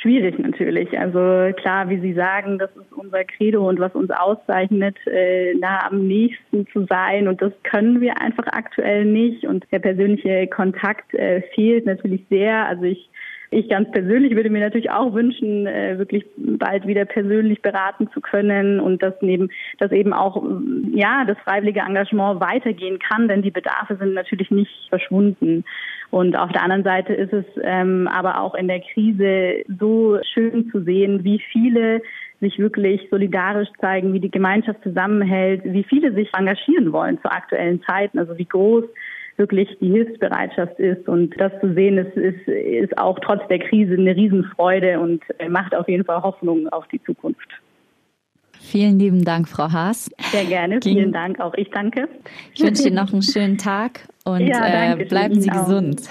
Schwierig 0.00 0.38
natürlich. 0.38 0.98
Also 0.98 1.52
klar, 1.56 1.88
wie 1.88 2.00
Sie 2.00 2.14
sagen, 2.14 2.58
das 2.58 2.70
ist 2.76 2.92
unser 2.92 3.24
Credo 3.24 3.68
und 3.68 3.80
was 3.80 3.94
uns 3.94 4.10
auszeichnet, 4.10 4.96
äh, 5.06 5.54
nah 5.54 5.86
am 5.86 6.06
nächsten 6.06 6.66
zu 6.68 6.86
sein. 6.86 7.28
Und 7.28 7.42
das 7.42 7.52
können 7.64 8.00
wir 8.00 8.20
einfach 8.20 8.46
aktuell 8.46 9.04
nicht. 9.04 9.44
Und 9.44 9.66
der 9.72 9.80
persönliche 9.80 10.46
Kontakt 10.46 11.14
äh, 11.14 11.42
fehlt 11.54 11.86
natürlich 11.86 12.24
sehr. 12.30 12.66
Also 12.66 12.84
ich 12.84 13.08
ich 13.50 13.68
ganz 13.68 13.90
persönlich 13.90 14.34
würde 14.34 14.50
mir 14.50 14.60
natürlich 14.60 14.90
auch 14.90 15.14
wünschen, 15.14 15.66
äh, 15.66 15.98
wirklich 15.98 16.24
bald 16.36 16.86
wieder 16.86 17.04
persönlich 17.04 17.62
beraten 17.62 18.10
zu 18.12 18.20
können 18.20 18.78
und 18.80 19.02
dass 19.02 19.14
neben, 19.20 19.50
dass 19.78 19.90
eben 19.92 20.12
auch, 20.12 20.42
ja, 20.94 21.24
das 21.24 21.38
freiwillige 21.38 21.80
Engagement 21.80 22.40
weitergehen 22.40 22.98
kann, 22.98 23.28
denn 23.28 23.42
die 23.42 23.50
Bedarfe 23.50 23.96
sind 23.96 24.14
natürlich 24.14 24.50
nicht 24.50 24.72
verschwunden. 24.88 25.64
Und 26.10 26.36
auf 26.36 26.52
der 26.52 26.62
anderen 26.62 26.84
Seite 26.84 27.12
ist 27.14 27.32
es 27.32 27.44
ähm, 27.62 28.08
aber 28.08 28.40
auch 28.40 28.54
in 28.54 28.68
der 28.68 28.80
Krise 28.80 29.64
so 29.78 30.18
schön 30.34 30.70
zu 30.70 30.82
sehen, 30.82 31.24
wie 31.24 31.40
viele 31.52 32.02
sich 32.40 32.58
wirklich 32.58 33.08
solidarisch 33.10 33.68
zeigen, 33.80 34.12
wie 34.12 34.20
die 34.20 34.30
Gemeinschaft 34.30 34.82
zusammenhält, 34.82 35.62
wie 35.64 35.84
viele 35.84 36.12
sich 36.12 36.30
engagieren 36.34 36.92
wollen 36.92 37.20
zu 37.20 37.30
aktuellen 37.30 37.82
Zeiten, 37.82 38.18
also 38.18 38.38
wie 38.38 38.44
groß 38.44 38.84
wirklich 39.38 39.68
die 39.80 39.90
Hilfsbereitschaft 39.90 40.78
ist. 40.78 41.08
Und 41.08 41.34
das 41.40 41.52
zu 41.60 41.72
sehen, 41.74 41.98
ist, 41.98 42.16
ist, 42.16 42.46
ist 42.48 42.98
auch 42.98 43.18
trotz 43.20 43.46
der 43.48 43.60
Krise 43.60 43.94
eine 43.94 44.14
Riesenfreude 44.14 45.00
und 45.00 45.22
macht 45.48 45.74
auf 45.74 45.88
jeden 45.88 46.04
Fall 46.04 46.22
Hoffnung 46.22 46.68
auf 46.68 46.86
die 46.88 47.02
Zukunft. 47.04 47.48
Vielen 48.60 48.98
lieben 48.98 49.24
Dank, 49.24 49.48
Frau 49.48 49.70
Haas. 49.70 50.10
Sehr 50.32 50.44
gerne. 50.44 50.80
Ging. 50.80 50.96
Vielen 50.96 51.12
Dank. 51.12 51.40
Auch 51.40 51.54
ich 51.54 51.70
danke. 51.70 52.08
Ich 52.54 52.62
wünsche 52.62 52.88
Ihnen 52.88 52.96
noch 52.96 53.12
einen 53.12 53.22
schönen 53.22 53.56
Tag 53.56 54.00
und 54.24 54.40
ja, 54.40 54.94
äh, 54.94 55.04
bleiben 55.04 55.40
Sie 55.40 55.48
gesund. 55.48 56.02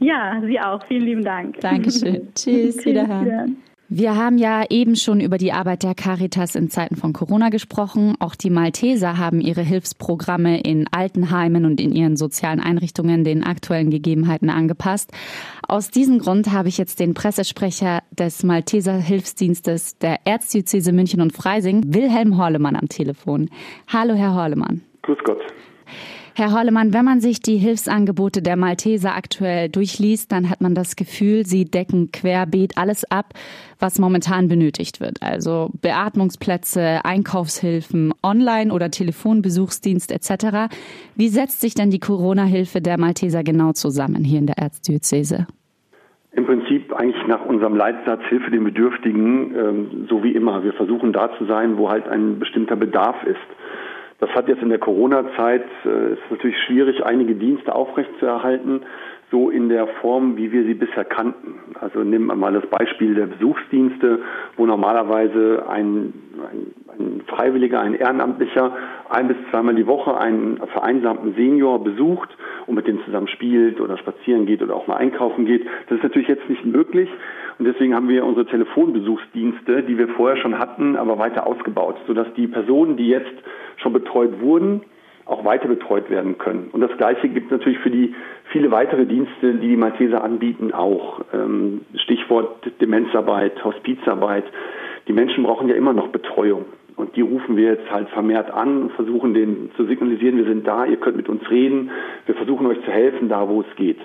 Ja, 0.00 0.40
Sie 0.46 0.58
auch. 0.60 0.84
Vielen 0.86 1.04
lieben 1.04 1.24
Dank. 1.24 1.60
Dankeschön. 1.60 2.28
Tschüss. 2.34 2.84
Wiederhören. 2.84 3.56
Wir 3.88 4.16
haben 4.16 4.36
ja 4.36 4.64
eben 4.68 4.96
schon 4.96 5.20
über 5.20 5.38
die 5.38 5.52
Arbeit 5.52 5.84
der 5.84 5.94
Caritas 5.94 6.56
in 6.56 6.70
Zeiten 6.70 6.96
von 6.96 7.12
Corona 7.12 7.50
gesprochen. 7.50 8.16
Auch 8.18 8.34
die 8.34 8.50
Malteser 8.50 9.16
haben 9.16 9.40
ihre 9.40 9.62
Hilfsprogramme 9.62 10.60
in 10.60 10.88
Altenheimen 10.90 11.64
und 11.64 11.80
in 11.80 11.92
ihren 11.92 12.16
sozialen 12.16 12.58
Einrichtungen 12.58 13.22
den 13.22 13.44
aktuellen 13.44 13.90
Gegebenheiten 13.90 14.50
angepasst. 14.50 15.12
Aus 15.68 15.90
diesem 15.90 16.18
Grund 16.18 16.50
habe 16.50 16.68
ich 16.68 16.78
jetzt 16.78 16.98
den 16.98 17.14
Pressesprecher 17.14 18.00
des 18.10 18.42
Malteser 18.42 18.94
Hilfsdienstes 18.94 19.98
der 19.98 20.18
Erzdiözese 20.24 20.90
München 20.90 21.20
und 21.20 21.32
Freising, 21.32 21.94
Wilhelm 21.94 22.38
Horlemann, 22.38 22.74
am 22.74 22.88
Telefon. 22.88 23.50
Hallo, 23.86 24.14
Herr 24.14 24.34
Horlemann. 24.34 24.82
Grüß 25.02 25.18
Gott. 25.24 25.38
Herr 26.38 26.52
Hollemann, 26.52 26.92
wenn 26.92 27.06
man 27.06 27.20
sich 27.20 27.40
die 27.40 27.56
Hilfsangebote 27.56 28.42
der 28.42 28.58
Malteser 28.58 29.16
aktuell 29.16 29.70
durchliest, 29.70 30.30
dann 30.32 30.50
hat 30.50 30.60
man 30.60 30.74
das 30.74 30.94
Gefühl, 30.94 31.46
sie 31.46 31.64
decken 31.64 32.10
querbeet 32.12 32.76
alles 32.76 33.10
ab, 33.10 33.32
was 33.80 33.98
momentan 33.98 34.46
benötigt 34.46 35.00
wird. 35.00 35.22
Also 35.22 35.70
Beatmungsplätze, 35.80 37.00
Einkaufshilfen, 37.06 38.12
Online- 38.22 38.70
oder 38.70 38.90
Telefonbesuchsdienst 38.90 40.12
etc. 40.12 40.74
Wie 41.14 41.28
setzt 41.28 41.62
sich 41.62 41.72
denn 41.72 41.88
die 41.88 42.00
Corona-Hilfe 42.00 42.82
der 42.82 43.00
Malteser 43.00 43.42
genau 43.42 43.72
zusammen 43.72 44.22
hier 44.22 44.38
in 44.38 44.46
der 44.46 44.58
Erzdiözese? 44.58 45.46
Im 46.32 46.44
Prinzip 46.44 46.92
eigentlich 46.92 47.26
nach 47.26 47.46
unserem 47.46 47.76
Leitsatz 47.76 48.20
Hilfe 48.28 48.50
den 48.50 48.64
Bedürftigen, 48.64 49.54
ähm, 49.56 50.06
so 50.10 50.22
wie 50.22 50.32
immer. 50.32 50.62
Wir 50.62 50.74
versuchen 50.74 51.14
da 51.14 51.30
zu 51.38 51.46
sein, 51.46 51.78
wo 51.78 51.88
halt 51.88 52.06
ein 52.06 52.38
bestimmter 52.38 52.76
Bedarf 52.76 53.16
ist. 53.24 53.40
Das 54.18 54.30
hat 54.30 54.48
jetzt 54.48 54.62
in 54.62 54.70
der 54.70 54.78
Corona-Zeit, 54.78 55.64
äh, 55.84 56.12
ist 56.14 56.30
natürlich 56.30 56.56
schwierig, 56.66 57.04
einige 57.04 57.34
Dienste 57.34 57.74
aufrechtzuerhalten, 57.74 58.82
so 59.30 59.50
in 59.50 59.68
der 59.68 59.86
Form, 60.00 60.36
wie 60.36 60.52
wir 60.52 60.64
sie 60.64 60.74
bisher 60.74 61.04
kannten. 61.04 61.54
Also 61.80 62.00
nehmen 62.00 62.26
wir 62.26 62.36
mal 62.36 62.52
das 62.52 62.66
Beispiel 62.66 63.14
der 63.14 63.26
Besuchsdienste, 63.26 64.20
wo 64.56 64.66
normalerweise 64.66 65.68
ein, 65.68 66.12
ein, 66.50 66.74
ein 66.98 67.22
Freiwilliger, 67.26 67.80
ein 67.80 67.94
Ehrenamtlicher 67.94 68.72
ein 69.08 69.28
bis 69.28 69.36
zweimal 69.50 69.74
die 69.74 69.86
Woche 69.86 70.16
einen 70.16 70.58
vereinsamten 70.58 71.34
Senior 71.34 71.82
besucht 71.82 72.28
und 72.66 72.74
mit 72.74 72.86
dem 72.86 73.04
zusammen 73.04 73.28
spielt 73.28 73.80
oder 73.80 73.96
spazieren 73.98 74.46
geht 74.46 74.62
oder 74.62 74.74
auch 74.74 74.86
mal 74.86 74.96
einkaufen 74.96 75.46
geht. 75.46 75.64
Das 75.88 75.98
ist 75.98 76.02
natürlich 76.02 76.28
jetzt 76.28 76.48
nicht 76.48 76.64
möglich. 76.64 77.08
Und 77.58 77.66
deswegen 77.66 77.94
haben 77.94 78.08
wir 78.08 78.24
unsere 78.24 78.46
Telefonbesuchsdienste, 78.46 79.82
die 79.84 79.96
wir 79.96 80.08
vorher 80.08 80.36
schon 80.36 80.58
hatten, 80.58 80.96
aber 80.96 81.18
weiter 81.18 81.46
ausgebaut, 81.46 81.96
sodass 82.06 82.26
die 82.34 82.46
Personen, 82.46 82.96
die 82.96 83.08
jetzt 83.08 83.32
schon 83.76 83.92
betreut 83.92 84.40
wurden, 84.40 84.82
auch 85.26 85.44
weiter 85.44 85.68
betreut 85.68 86.08
werden 86.08 86.38
können. 86.38 86.70
Und 86.72 86.80
das 86.80 86.96
Gleiche 86.96 87.28
gibt 87.28 87.46
es 87.46 87.58
natürlich 87.58 87.78
für 87.80 87.90
die 87.90 88.14
viele 88.52 88.70
weitere 88.70 89.04
Dienste, 89.04 89.54
die 89.54 89.68
die 89.68 89.76
Malteser 89.76 90.22
anbieten, 90.22 90.72
auch. 90.72 91.20
Ähm, 91.34 91.82
Stichwort 91.96 92.70
Demenzarbeit, 92.80 93.62
Hospizarbeit. 93.64 94.44
Die 95.08 95.12
Menschen 95.12 95.44
brauchen 95.44 95.68
ja 95.68 95.74
immer 95.74 95.92
noch 95.92 96.08
Betreuung. 96.08 96.64
Und 96.94 97.14
die 97.14 97.20
rufen 97.20 97.56
wir 97.56 97.72
jetzt 97.72 97.90
halt 97.90 98.08
vermehrt 98.08 98.50
an 98.50 98.82
und 98.82 98.92
versuchen 98.92 99.34
denen 99.34 99.70
zu 99.76 99.84
signalisieren, 99.84 100.38
wir 100.38 100.46
sind 100.46 100.66
da, 100.66 100.86
ihr 100.86 100.96
könnt 100.96 101.16
mit 101.16 101.28
uns 101.28 101.48
reden, 101.50 101.90
wir 102.24 102.34
versuchen 102.34 102.66
euch 102.66 102.80
zu 102.84 102.90
helfen, 102.90 103.28
da 103.28 103.46
wo 103.48 103.60
es 103.60 103.76
geht. 103.76 103.98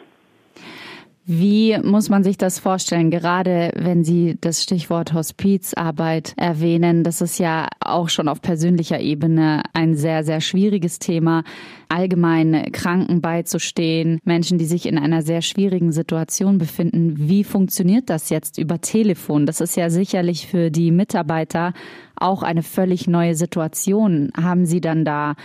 Wie 1.26 1.78
muss 1.84 2.10
man 2.10 2.24
sich 2.24 2.38
das 2.38 2.58
vorstellen, 2.58 3.12
gerade 3.12 3.72
wenn 3.76 4.04
Sie 4.04 4.40
das 4.42 4.64
Stichwort 4.64 5.14
Hospizarbeit 5.14 6.34
erwähnen? 6.36 7.04
Das 7.04 7.22
ist 7.22 7.38
ja 7.38 7.68
auch 7.80 8.10
schon 8.10 8.28
auf 8.28 8.42
persönlicher 8.42 9.00
Ebene 9.00 9.62
ein 9.74 9.94
sehr, 9.96 10.24
sehr 10.24 10.42
schwieriges 10.42 10.98
Thema, 10.98 11.44
allgemein 11.90 12.72
Kranken 12.72 13.22
beizustehen, 13.22 14.20
Menschen, 14.24 14.58
die 14.58 14.66
sich 14.66 14.88
in 14.88 14.98
einer 14.98 15.22
sehr 15.22 15.44
schwierigen 15.44 15.92
Situation 15.92 16.58
befinden. 16.58 17.14
Wie 17.18 17.44
funktioniert 17.44 18.10
das 18.10 18.32
jetzt 18.32 18.58
über 18.58 18.82
Telefon? 18.82 19.46
Das 19.46 19.62
ist 19.62 19.78
ja 19.78 19.92
sicherlich 19.92 20.48
für 20.48 20.72
die 20.72 20.90
Mitarbeiter 20.90 21.74
auch 22.16 22.42
eine 22.42 22.64
völlig 22.64 23.08
neue 23.08 23.36
Situation. 23.36 24.32
Haben 24.36 24.66
Sie 24.66 24.82
dann 24.82 25.06
da 25.06 25.36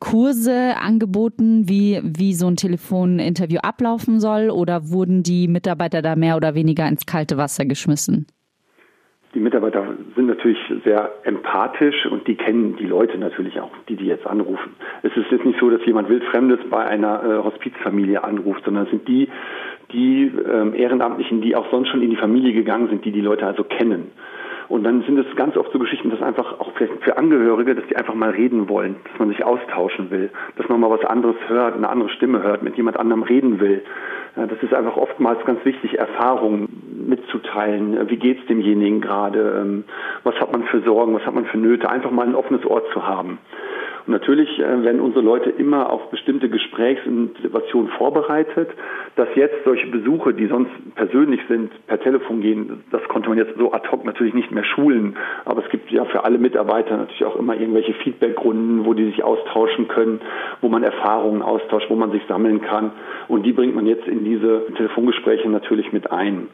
Kurse 0.00 0.76
angeboten, 0.80 1.68
wie, 1.68 2.00
wie 2.02 2.32
so 2.32 2.46
ein 2.46 2.56
Telefoninterview 2.56 3.58
ablaufen 3.62 4.20
soll 4.20 4.50
oder 4.50 4.90
wurden 4.90 5.22
die 5.22 5.48
Mitarbeiter 5.48 6.02
da 6.02 6.14
mehr 6.14 6.36
oder 6.36 6.54
weniger 6.54 6.86
ins 6.88 7.04
kalte 7.04 7.36
Wasser 7.36 7.64
geschmissen? 7.64 8.26
Die 9.34 9.40
Mitarbeiter 9.40 9.84
sind 10.16 10.26
natürlich 10.26 10.58
sehr 10.84 11.10
empathisch 11.24 12.06
und 12.06 12.26
die 12.26 12.36
kennen 12.36 12.76
die 12.76 12.86
Leute 12.86 13.18
natürlich 13.18 13.60
auch, 13.60 13.70
die 13.88 13.96
die 13.96 14.06
jetzt 14.06 14.26
anrufen. 14.26 14.74
Es 15.02 15.14
ist 15.16 15.30
jetzt 15.30 15.44
nicht 15.44 15.60
so, 15.60 15.68
dass 15.68 15.84
jemand 15.84 16.08
wildfremdes 16.08 16.60
bei 16.70 16.86
einer 16.86 17.22
äh, 17.22 17.44
Hospizfamilie 17.44 18.24
anruft, 18.24 18.64
sondern 18.64 18.84
es 18.84 18.90
sind 18.90 19.06
die, 19.06 19.28
die 19.92 20.32
ähm, 20.50 20.74
Ehrenamtlichen, 20.74 21.42
die 21.42 21.56
auch 21.56 21.70
sonst 21.70 21.88
schon 21.88 22.02
in 22.02 22.10
die 22.10 22.16
Familie 22.16 22.54
gegangen 22.54 22.88
sind, 22.88 23.04
die 23.04 23.12
die 23.12 23.20
Leute 23.20 23.46
also 23.46 23.64
kennen. 23.64 24.12
Und 24.68 24.84
dann 24.84 25.02
sind 25.02 25.18
es 25.18 25.34
ganz 25.34 25.56
oft 25.56 25.72
so 25.72 25.78
Geschichten, 25.78 26.10
dass 26.10 26.20
einfach 26.20 26.60
auch 26.60 26.72
vielleicht 26.74 27.02
für 27.02 27.16
Angehörige, 27.16 27.74
dass 27.74 27.86
die 27.86 27.96
einfach 27.96 28.14
mal 28.14 28.30
reden 28.30 28.68
wollen, 28.68 28.96
dass 29.04 29.18
man 29.18 29.28
sich 29.28 29.42
austauschen 29.42 30.10
will, 30.10 30.30
dass 30.56 30.68
man 30.68 30.78
mal 30.80 30.90
was 30.90 31.04
anderes 31.04 31.36
hört, 31.46 31.74
eine 31.74 31.88
andere 31.88 32.10
Stimme 32.10 32.42
hört, 32.42 32.62
mit 32.62 32.76
jemand 32.76 32.98
anderem 32.98 33.22
reden 33.22 33.60
will. 33.60 33.82
Das 34.36 34.62
ist 34.62 34.74
einfach 34.74 34.96
oftmals 34.96 35.44
ganz 35.46 35.64
wichtig, 35.64 35.98
Erfahrungen 35.98 36.68
mitzuteilen. 37.08 38.08
Wie 38.08 38.16
geht's 38.16 38.44
demjenigen 38.46 39.00
gerade? 39.00 39.60
Ähm, 39.60 39.84
was 40.22 40.34
hat 40.36 40.52
man 40.52 40.64
für 40.64 40.80
Sorgen? 40.82 41.14
Was 41.14 41.24
hat 41.24 41.34
man 41.34 41.46
für 41.46 41.58
Nöte? 41.58 41.88
Einfach 41.88 42.10
mal 42.10 42.26
ein 42.26 42.34
offenes 42.34 42.64
Ohr 42.64 42.82
zu 42.92 43.06
haben. 43.06 43.38
Natürlich 44.08 44.58
äh, 44.58 44.82
werden 44.82 45.00
unsere 45.02 45.22
Leute 45.22 45.50
immer 45.50 45.92
auf 45.92 46.08
bestimmte 46.10 46.48
Gesprächs- 46.48 47.06
und 47.06 47.36
Situationen 47.42 47.90
vorbereitet. 47.90 48.70
Dass 49.16 49.28
jetzt 49.34 49.64
solche 49.64 49.86
Besuche, 49.86 50.32
die 50.32 50.46
sonst 50.46 50.70
persönlich 50.94 51.40
sind, 51.46 51.70
per 51.86 52.00
Telefon 52.00 52.40
gehen, 52.40 52.84
das 52.90 53.02
konnte 53.08 53.28
man 53.28 53.36
jetzt 53.36 53.58
so 53.58 53.70
ad 53.72 53.86
hoc 53.90 54.06
natürlich 54.06 54.32
nicht 54.32 54.50
mehr 54.50 54.64
schulen. 54.64 55.16
Aber 55.44 55.62
es 55.62 55.70
gibt 55.70 55.90
ja 55.90 56.06
für 56.06 56.24
alle 56.24 56.38
Mitarbeiter 56.38 56.96
natürlich 56.96 57.24
auch 57.24 57.36
immer 57.36 57.54
irgendwelche 57.54 57.92
Feedbackrunden, 57.94 58.86
wo 58.86 58.94
die 58.94 59.04
sich 59.04 59.22
austauschen 59.22 59.88
können, 59.88 60.20
wo 60.62 60.68
man 60.70 60.82
Erfahrungen 60.82 61.42
austauscht, 61.42 61.90
wo 61.90 61.94
man 61.94 62.10
sich 62.10 62.22
sammeln 62.28 62.62
kann. 62.62 62.92
Und 63.28 63.44
die 63.44 63.52
bringt 63.52 63.74
man 63.74 63.86
jetzt 63.86 64.08
in 64.08 64.24
diese 64.24 64.66
Telefongespräche 64.74 65.50
natürlich 65.50 65.92
mit 65.92 66.10
ein. 66.10 66.48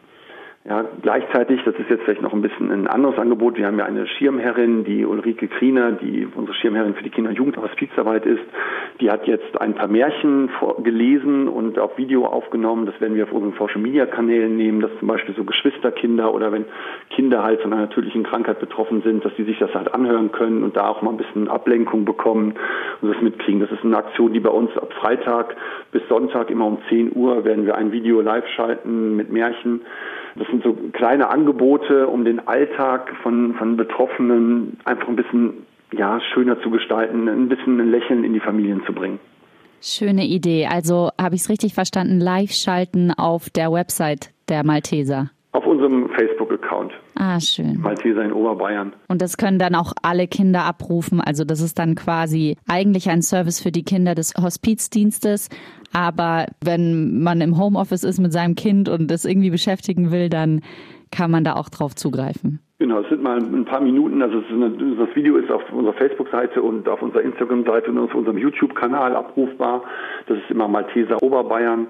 Ja, 0.67 0.83
gleichzeitig, 1.03 1.61
das 1.67 1.75
ist 1.75 1.91
jetzt 1.91 2.05
vielleicht 2.05 2.23
noch 2.23 2.33
ein 2.33 2.41
bisschen 2.41 2.71
ein 2.71 2.87
anderes 2.87 3.19
Angebot. 3.19 3.59
Wir 3.59 3.67
haben 3.67 3.79
ja 3.79 3.85
eine 3.85 4.07
Schirmherrin, 4.07 4.83
die 4.83 5.05
Ulrike 5.05 5.47
Kriener, 5.47 5.93
die 5.93 6.27
unsere 6.35 6.57
Schirmherrin 6.57 6.95
für 6.95 7.03
die 7.03 7.11
Kinder- 7.11 7.29
und 7.29 7.37
Jugendhospizarbeit 7.37 8.25
ist. 8.25 8.41
Die 8.99 9.11
hat 9.11 9.27
jetzt 9.27 9.61
ein 9.61 9.75
paar 9.75 9.89
Märchen 9.89 10.49
gelesen 10.83 11.49
und 11.49 11.79
auf 11.79 11.99
Video 11.99 12.25
aufgenommen. 12.25 12.87
Das 12.87 12.99
werden 12.99 13.15
wir 13.15 13.25
auf 13.25 13.33
unseren 13.33 13.53
Social 13.59 13.83
Media 13.83 14.07
Kanälen 14.07 14.57
nehmen, 14.57 14.81
dass 14.81 14.91
zum 15.01 15.09
Beispiel 15.09 15.35
so 15.35 15.45
Geschwisterkinder 15.45 16.33
oder 16.33 16.51
wenn 16.51 16.65
Kinder 17.11 17.43
halt 17.43 17.61
von 17.61 17.71
einer 17.71 17.83
natürlichen 17.83 18.23
Krankheit 18.23 18.59
betroffen 18.59 19.03
sind, 19.03 19.23
dass 19.23 19.35
die 19.35 19.45
sich 19.45 19.59
das 19.59 19.75
halt 19.75 19.93
anhören 19.93 20.33
können 20.33 20.65
und 20.65 20.79
da 20.79 20.89
auch 20.89 21.03
mal 21.03 21.11
ein 21.11 21.19
bisschen 21.19 21.47
Ablenkung 21.49 22.07
bekommen 22.07 22.55
und 23.03 23.13
das 23.13 23.21
mitkriegen. 23.21 23.61
Das 23.61 23.71
ist 23.71 23.85
eine 23.85 23.99
Aktion, 23.99 24.33
die 24.33 24.41
bei 24.41 24.49
uns 24.49 24.75
ab 24.79 24.95
Freitag 24.95 25.57
bis 25.93 26.01
Sonntag 26.09 26.49
immer 26.49 26.65
um 26.65 26.79
10 26.89 27.15
Uhr 27.15 27.45
werden 27.45 27.67
wir 27.67 27.75
ein 27.75 27.93
Video 27.93 28.23
live 28.23 28.49
schalten 28.49 29.15
mit 29.17 29.31
Märchen 29.31 29.83
das 30.37 30.49
sind 30.49 30.63
so 30.65 30.77
kleine 30.93 31.31
Angebote, 31.31 32.07
um 32.09 32.25
den 32.25 32.47
Alltag 32.47 33.13
von, 33.23 33.55
von 33.55 33.77
Betroffenen 33.77 34.79
einfach 34.85 35.09
ein 35.09 35.17
bisschen 35.17 35.67
ja, 35.93 36.21
schöner 36.33 36.61
zu 36.61 36.71
gestalten, 36.71 37.29
ein 37.29 37.49
bisschen 37.49 37.81
ein 37.81 37.91
Lächeln 37.91 38.25
in 38.25 38.33
die 38.33 38.41
Familien 38.41 38.83
zu 38.85 38.93
bringen. 38.93 39.21
Schöne 39.81 40.25
Idee. 40.25 40.67
Also 40.67 41.11
habe 41.21 41.35
ich 41.35 41.43
es 41.43 41.51
richtig 41.51 41.75
verstanden, 41.75 42.19
live 42.19 42.53
schalten 42.53 43.13
auf 43.13 43.51
der 43.51 43.71
Website 43.71 44.31
der 44.49 44.65
Malteser. 44.65 45.31
Auf 45.53 45.67
unserem 45.67 46.09
Facebook-Account. 46.09 46.93
Ah, 47.15 47.39
schön. 47.39 47.81
Malteser 47.81 48.25
in 48.25 48.33
Oberbayern. 48.33 48.93
Und 49.07 49.23
das 49.23 49.37
können 49.37 49.61
dann 49.61 49.77
auch 49.77 49.93
alle 50.03 50.27
Kinder 50.27 50.65
abrufen. 50.65 51.21
Also 51.21 51.45
das 51.45 51.61
ist 51.61 51.79
dann 51.79 51.95
quasi 51.95 52.57
eigentlich 52.67 53.09
ein 53.09 53.23
Service 53.23 53.61
für 53.61 53.71
die 53.71 53.85
Kinder 53.85 54.17
des 54.17 54.35
Hospizdienstes. 54.37 55.51
Aber 55.95 56.47
wenn 56.63 57.23
man 57.23 57.41
im 57.41 57.57
Homeoffice 57.57 58.05
ist 58.05 58.19
mit 58.19 58.33
seinem 58.33 58.57
Kind 58.57 58.89
und 58.89 59.11
das 59.11 59.25
irgendwie 59.25 59.51
beschäftigen 59.51 60.11
will, 60.11 60.29
dann 60.29 60.61
kann 61.11 61.31
man 61.31 61.45
da 61.45 61.55
auch 61.55 61.69
drauf 61.69 61.95
zugreifen. 61.95 62.59
Genau, 62.81 63.01
es 63.01 63.09
sind 63.09 63.23
mal 63.23 63.39
ein 63.39 63.65
paar 63.65 63.81
Minuten. 63.81 64.21
Also 64.21 64.41
das 64.41 65.15
Video 65.15 65.37
ist 65.37 65.51
auf 65.51 65.63
unserer 65.73 65.95
Facebook-Seite 65.95 66.61
und 66.61 66.89
auf 66.89 67.01
unserer 67.01 67.23
Instagram-Seite 67.23 67.91
und 67.91 67.99
auf 67.99 68.15
unserem 68.15 68.37
YouTube-Kanal 68.37 69.15
abrufbar. 69.15 69.85
Das 70.27 70.37
ist 70.39 70.51
immer 70.51 70.67
Malteser 70.67 71.23
Oberbayern. 71.23 71.87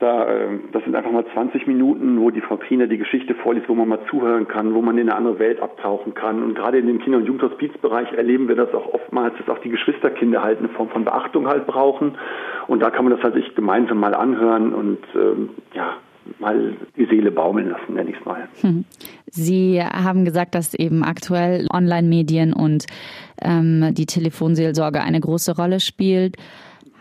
Da, 0.00 0.26
ähm, 0.28 0.70
das 0.72 0.82
sind 0.84 0.96
einfach 0.96 1.12
mal 1.12 1.26
20 1.34 1.66
Minuten, 1.66 2.18
wo 2.18 2.30
die 2.30 2.40
Frau 2.40 2.56
Triner 2.56 2.86
die 2.86 2.96
Geschichte 2.96 3.34
vorliest, 3.34 3.68
wo 3.68 3.74
man 3.74 3.86
mal 3.86 4.00
zuhören 4.08 4.48
kann, 4.48 4.74
wo 4.74 4.80
man 4.80 4.96
in 4.96 5.10
eine 5.10 5.16
andere 5.16 5.38
Welt 5.38 5.60
abtauchen 5.60 6.14
kann. 6.14 6.42
Und 6.42 6.54
gerade 6.54 6.78
in 6.78 6.86
dem 6.86 7.00
Kinder- 7.00 7.18
und 7.18 7.26
Jugendhospizbereich 7.26 8.12
erleben 8.14 8.48
wir 8.48 8.56
das 8.56 8.72
auch 8.72 8.94
oftmals, 8.94 9.34
dass 9.36 9.54
auch 9.54 9.60
die 9.60 9.68
Geschwisterkinder 9.68 10.42
halt 10.42 10.58
eine 10.58 10.70
Form 10.70 10.88
von 10.88 11.04
Beachtung 11.04 11.46
halt 11.46 11.66
brauchen. 11.66 12.16
Und 12.66 12.80
da 12.80 12.88
kann 12.88 13.04
man 13.04 13.14
das 13.14 13.22
halt 13.22 13.34
sich 13.34 13.54
gemeinsam 13.54 14.00
mal 14.00 14.14
anhören 14.14 14.72
und 14.72 15.00
ähm, 15.14 15.50
ja, 15.74 15.98
mal 16.38 16.76
die 16.96 17.06
Seele 17.06 17.30
baumeln 17.30 17.68
lassen, 17.68 17.94
nenne 17.94 18.10
ich 18.10 18.16
es 18.18 18.24
mal. 18.24 18.48
Hm. 18.62 18.84
Sie 19.26 19.82
haben 19.82 20.24
gesagt, 20.24 20.54
dass 20.54 20.72
eben 20.72 21.04
aktuell 21.04 21.66
Online-Medien 21.70 22.54
und 22.54 22.86
ähm, 23.42 23.92
die 23.92 24.06
Telefonseelsorge 24.06 25.02
eine 25.02 25.20
große 25.20 25.56
Rolle 25.56 25.80
spielt. 25.80 26.36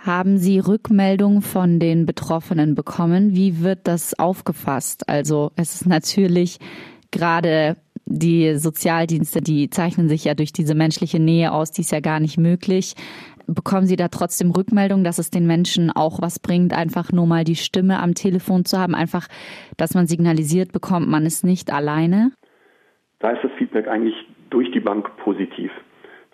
Haben 0.10 0.40
Sie 0.40 0.58
Rückmeldungen 0.58 1.44
von 1.44 1.80
den 1.80 2.08
Betroffenen 2.08 2.74
bekommen? 2.74 3.36
Wie 3.36 3.62
wird 3.62 3.82
das 3.84 4.18
aufgefasst? 4.18 5.08
Also 5.08 5.52
es 5.56 5.76
ist 5.76 5.86
natürlich 5.86 6.58
gerade 7.12 7.76
die 8.08 8.56
Sozialdienste, 8.56 9.40
die 9.40 9.70
zeichnen 9.70 10.10
sich 10.10 10.26
ja 10.26 10.34
durch 10.34 10.52
diese 10.52 10.74
menschliche 10.74 11.20
Nähe 11.20 11.52
aus, 11.52 11.70
die 11.70 11.82
ist 11.82 11.92
ja 11.92 12.00
gar 12.00 12.20
nicht 12.20 12.40
möglich. 12.40 12.96
Bekommen 13.46 13.86
Sie 13.86 13.98
da 13.98 14.08
trotzdem 14.08 14.50
Rückmeldung, 14.50 15.04
dass 15.04 15.20
es 15.20 15.30
den 15.30 15.46
Menschen 15.46 15.92
auch 15.92 16.20
was 16.24 16.40
bringt, 16.40 16.74
einfach 16.74 17.12
nur 17.12 17.28
mal 17.28 17.44
die 17.44 17.56
Stimme 17.56 18.00
am 18.00 18.16
Telefon 18.16 18.66
zu 18.66 18.80
haben, 18.80 18.96
einfach, 18.96 19.28
dass 19.78 19.94
man 19.94 20.08
signalisiert 20.08 20.72
bekommt, 20.72 21.08
man 21.08 21.28
ist 21.28 21.44
nicht 21.44 21.72
alleine? 21.72 22.32
Da 23.20 23.30
ist 23.30 23.44
das 23.44 23.52
Feedback 23.60 23.88
eigentlich 23.88 24.16
durch 24.50 24.72
die 24.72 24.80
Bank 24.80 25.08
positiv. 25.18 25.70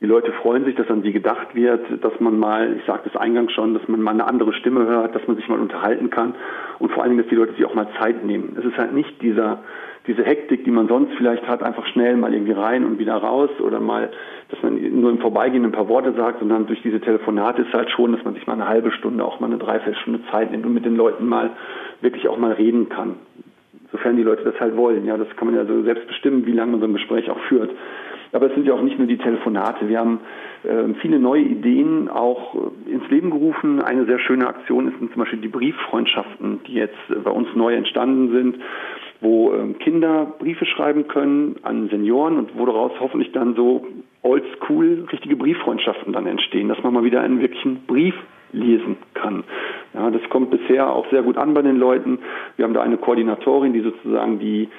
Die 0.05 0.12
Leute 0.12 0.33
freuen 0.33 0.65
sich, 0.65 0.75
dass 0.75 0.88
an 0.91 1.01
sie 1.01 1.12
gedacht 1.12 1.55
wird, 1.55 1.83
dass 2.03 2.19
man 2.19 2.38
mal, 2.38 2.75
ich 2.77 2.85
sagte 2.85 3.09
es 3.09 3.15
eingangs 3.19 3.51
schon, 3.53 3.74
dass 3.74 3.88
man 3.88 4.03
mal 4.03 4.12
eine 4.12 4.27
andere 4.27 4.53
Stimme 4.53 4.85
hört, 4.85 5.15
dass 5.15 5.25
man 5.25 5.35
sich 5.35 5.50
mal 5.50 5.59
unterhalten 5.59 6.12
kann 6.12 6.35
und 6.77 6.91
vor 6.91 7.01
allen 7.01 7.13
Dingen, 7.13 7.24
dass 7.24 7.29
die 7.31 7.35
Leute 7.35 7.53
sich 7.53 7.65
auch 7.65 7.74
mal 7.74 7.88
Zeit 8.00 8.24
nehmen. 8.24 8.55
Es 8.55 8.63
ist 8.63 8.77
halt 8.77 8.93
nicht 8.93 9.19
dieser, 9.24 9.63
diese 10.05 10.24
Hektik, 10.24 10.63
die 10.63 10.69
man 10.69 10.88
sonst 10.88 11.12
vielleicht 11.17 11.47
hat, 11.47 11.63
einfach 11.63 11.88
schnell 11.88 12.17
mal 12.17 12.31
irgendwie 12.35 12.51
rein 12.51 12.85
und 12.85 13.00
wieder 13.00 13.15
raus 13.15 13.50
oder 13.59 13.79
mal, 13.79 14.12
dass 14.50 14.62
man 14.62 14.75
nur 15.01 15.09
im 15.09 15.17
Vorbeigehen 15.17 15.65
ein 15.65 15.71
paar 15.71 15.89
Worte 15.89 16.13
sagt, 16.13 16.38
sondern 16.38 16.67
durch 16.67 16.83
diese 16.83 17.01
Telefonate 17.01 17.63
ist 17.63 17.74
halt 17.74 17.89
schon, 17.89 18.12
dass 18.12 18.24
man 18.24 18.35
sich 18.35 18.45
mal 18.45 18.53
eine 18.53 18.67
halbe 18.67 18.91
Stunde, 18.91 19.25
auch 19.25 19.39
mal 19.39 19.47
eine 19.47 19.57
Dreiviertelstunde 19.57 20.19
Zeit 20.29 20.51
nimmt 20.51 20.67
und 20.67 20.74
mit 20.75 20.85
den 20.85 20.95
Leuten 20.95 21.27
mal 21.27 21.50
wirklich 22.01 22.27
auch 22.27 22.38
mal 22.38 22.51
reden 22.51 22.89
kann. 22.89 23.15
Sofern 23.91 24.17
die 24.17 24.24
Leute 24.24 24.43
das 24.43 24.59
halt 24.59 24.77
wollen. 24.77 25.03
Ja, 25.07 25.17
das 25.17 25.35
kann 25.35 25.47
man 25.47 25.55
ja 25.55 25.65
so 25.65 25.81
selbst 25.81 26.05
bestimmen, 26.05 26.45
wie 26.45 26.51
lange 26.51 26.74
man 26.74 26.81
so 26.81 26.85
ein 26.85 26.93
Gespräch 26.93 27.27
auch 27.31 27.39
führt. 27.47 27.71
Aber 28.32 28.48
es 28.48 28.53
sind 28.53 28.65
ja 28.65 28.74
auch 28.74 28.82
nicht 28.82 28.98
nur 28.98 29.08
die 29.08 29.17
Telefonate. 29.17 29.88
Wir 29.88 30.00
haben 30.00 30.20
äh, 30.63 30.94
viele 31.01 31.20
neue 31.20 31.44
Ideen 31.44 32.10
auch 32.10 32.55
äh, 32.55 32.91
ins 32.91 33.10
Leben 33.10 33.32
gerufen. 33.32 33.82
Eine 33.82 34.05
sehr 34.05 34.20
schöne 34.20 34.48
Aktion 34.48 34.88
ist 34.88 34.98
zum 34.98 35.10
Beispiel 35.22 35.39
die 35.39 35.48
Brieffreundschaften, 35.48 36.62
die 36.67 36.74
jetzt 36.74 36.96
äh, 37.10 37.15
bei 37.15 37.32
uns 37.32 37.48
neu 37.55 37.74
entstanden 37.74 38.32
sind, 38.32 38.58
wo 39.22 39.53
ähm, 39.53 39.77
Kinder 39.79 40.34
Briefe 40.39 40.65
schreiben 40.65 41.08
können 41.08 41.55
an 41.63 41.89
Senioren 41.89 42.38
und 42.38 42.58
wo 42.58 42.65
daraus 42.65 42.91
hoffentlich 43.00 43.32
dann 43.32 43.55
so 43.55 43.86
oldschool 44.22 45.08
richtige 45.12 45.36
Brieffreundschaften 45.36 46.13
dann 46.13 46.25
entstehen, 46.25 46.67
dass 46.67 46.82
man 46.84 46.94
mal 46.94 47.03
wieder 47.03 47.22
einen 47.22 47.41
wirklichen 47.41 47.86
Brief 47.86 48.15
lesen 48.51 48.98
kann. 49.13 49.44
Ja, 49.94 50.10
das 50.10 50.22
kommt 50.29 50.50
bisher 50.50 50.89
auch 50.89 51.10
sehr 51.12 51.22
gut 51.22 51.38
an 51.38 51.53
bei 51.53 51.62
den 51.62 51.77
Leuten. 51.77 52.20
Wir 52.58 52.65
haben 52.65 52.74
da 52.74 52.82
eine 52.82 52.98
Koordinatorin, 52.98 53.74
die 53.74 53.82
sozusagen 53.82 54.39
die 54.39 54.70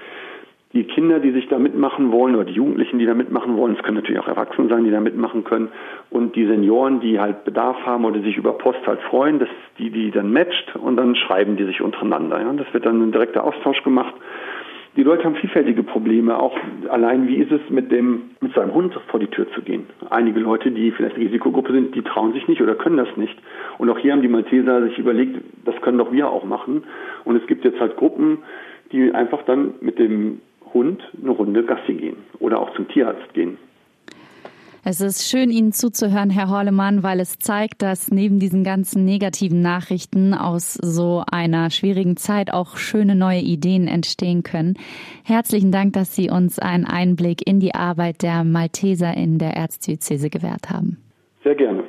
die 0.72 0.84
Kinder, 0.84 1.20
die 1.20 1.30
sich 1.30 1.48
da 1.48 1.58
mitmachen 1.58 2.12
wollen 2.12 2.34
oder 2.34 2.44
die 2.44 2.52
Jugendlichen, 2.52 2.98
die 2.98 3.06
da 3.06 3.14
mitmachen 3.14 3.56
wollen, 3.56 3.76
es 3.76 3.82
können 3.82 3.96
natürlich 3.96 4.20
auch 4.20 4.28
Erwachsene 4.28 4.68
sein, 4.68 4.84
die 4.84 4.90
da 4.90 5.00
mitmachen 5.00 5.44
können 5.44 5.68
und 6.10 6.36
die 6.36 6.46
Senioren, 6.46 7.00
die 7.00 7.18
halt 7.18 7.44
Bedarf 7.44 7.76
haben 7.86 8.04
oder 8.04 8.20
sich 8.20 8.36
über 8.36 8.52
Post 8.52 8.86
halt 8.86 9.00
freuen, 9.02 9.38
dass 9.38 9.48
die 9.78 9.90
die 9.90 10.10
dann 10.10 10.32
matcht 10.32 10.76
und 10.76 10.96
dann 10.96 11.14
schreiben 11.14 11.56
die 11.56 11.64
sich 11.64 11.80
untereinander. 11.80 12.40
Ja. 12.40 12.52
Das 12.52 12.72
wird 12.74 12.84
dann 12.84 13.00
ein 13.00 13.12
direkter 13.12 13.44
Austausch 13.44 13.82
gemacht. 13.84 14.14
Die 14.96 15.02
Leute 15.02 15.24
haben 15.24 15.34
vielfältige 15.36 15.82
Probleme, 15.82 16.38
auch 16.38 16.56
allein 16.88 17.28
wie 17.28 17.36
ist 17.36 17.52
es 17.52 17.60
mit 17.68 17.92
dem 17.92 18.30
mit 18.40 18.54
seinem 18.54 18.72
Hund 18.72 18.98
vor 19.08 19.20
die 19.20 19.26
Tür 19.26 19.46
zu 19.52 19.60
gehen. 19.60 19.84
Einige 20.08 20.40
Leute, 20.40 20.70
die 20.70 20.90
vielleicht 20.90 21.18
Risikogruppe 21.18 21.72
sind, 21.72 21.94
die 21.94 22.00
trauen 22.00 22.32
sich 22.32 22.48
nicht 22.48 22.62
oder 22.62 22.74
können 22.74 22.96
das 22.96 23.14
nicht. 23.16 23.36
Und 23.76 23.90
auch 23.90 23.98
hier 23.98 24.12
haben 24.12 24.22
die 24.22 24.28
Malteser 24.28 24.82
sich 24.84 24.98
überlegt, 24.98 25.36
das 25.66 25.78
können 25.82 25.98
doch 25.98 26.12
wir 26.12 26.30
auch 26.30 26.44
machen. 26.44 26.84
Und 27.24 27.36
es 27.36 27.46
gibt 27.46 27.66
jetzt 27.66 27.78
halt 27.78 27.96
Gruppen, 27.96 28.38
die 28.90 29.12
einfach 29.12 29.42
dann 29.42 29.74
mit 29.80 29.98
dem 29.98 30.40
Hund 30.76 31.02
eine 31.20 31.30
Runde 31.30 31.64
Gassi 31.64 31.94
gehen 31.94 32.16
oder 32.38 32.60
auch 32.60 32.74
zum 32.76 32.86
Tierarzt 32.88 33.32
gehen. 33.32 33.56
Es 34.84 35.00
ist 35.00 35.28
schön, 35.28 35.50
Ihnen 35.50 35.72
zuzuhören, 35.72 36.30
Herr 36.30 36.48
Horlemann, 36.48 37.02
weil 37.02 37.18
es 37.18 37.40
zeigt, 37.40 37.82
dass 37.82 38.12
neben 38.12 38.38
diesen 38.38 38.62
ganzen 38.62 39.04
negativen 39.04 39.60
Nachrichten 39.60 40.32
aus 40.32 40.74
so 40.74 41.24
einer 41.28 41.70
schwierigen 41.70 42.16
Zeit 42.16 42.52
auch 42.52 42.76
schöne 42.76 43.16
neue 43.16 43.40
Ideen 43.40 43.88
entstehen 43.88 44.44
können. 44.44 44.74
Herzlichen 45.24 45.72
Dank, 45.72 45.94
dass 45.94 46.14
Sie 46.14 46.30
uns 46.30 46.60
einen 46.60 46.84
Einblick 46.84 47.44
in 47.48 47.58
die 47.58 47.74
Arbeit 47.74 48.22
der 48.22 48.44
Malteser 48.44 49.12
in 49.16 49.38
der 49.38 49.56
Erzdiözese 49.56 50.30
gewährt 50.30 50.70
haben. 50.70 50.98
Sehr 51.42 51.56
gerne. 51.56 51.82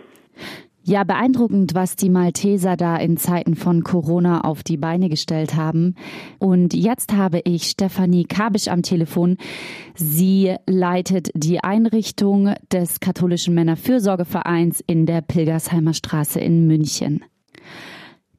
Ja, 0.90 1.04
beeindruckend, 1.04 1.76
was 1.76 1.98
die 1.98 2.10
Malteser 2.10 2.78
da 2.78 2.96
in 2.96 3.18
Zeiten 3.18 3.56
von 3.56 3.84
Corona 3.84 4.46
auf 4.46 4.64
die 4.64 4.78
Beine 4.78 5.10
gestellt 5.10 5.54
haben. 5.54 5.96
Und 6.40 6.74
jetzt 6.74 7.12
habe 7.12 7.42
ich 7.44 7.64
Stefanie 7.64 8.24
Kabisch 8.24 8.70
am 8.70 8.84
Telefon. 8.84 9.36
Sie 9.96 10.56
leitet 10.66 11.30
die 11.34 11.62
Einrichtung 11.62 12.54
des 12.72 13.02
katholischen 13.02 13.54
Männerfürsorgevereins 13.54 14.82
in 14.88 15.06
der 15.06 15.20
Pilgersheimer 15.20 15.94
Straße 15.94 16.40
in 16.40 16.68
München. 16.68 17.26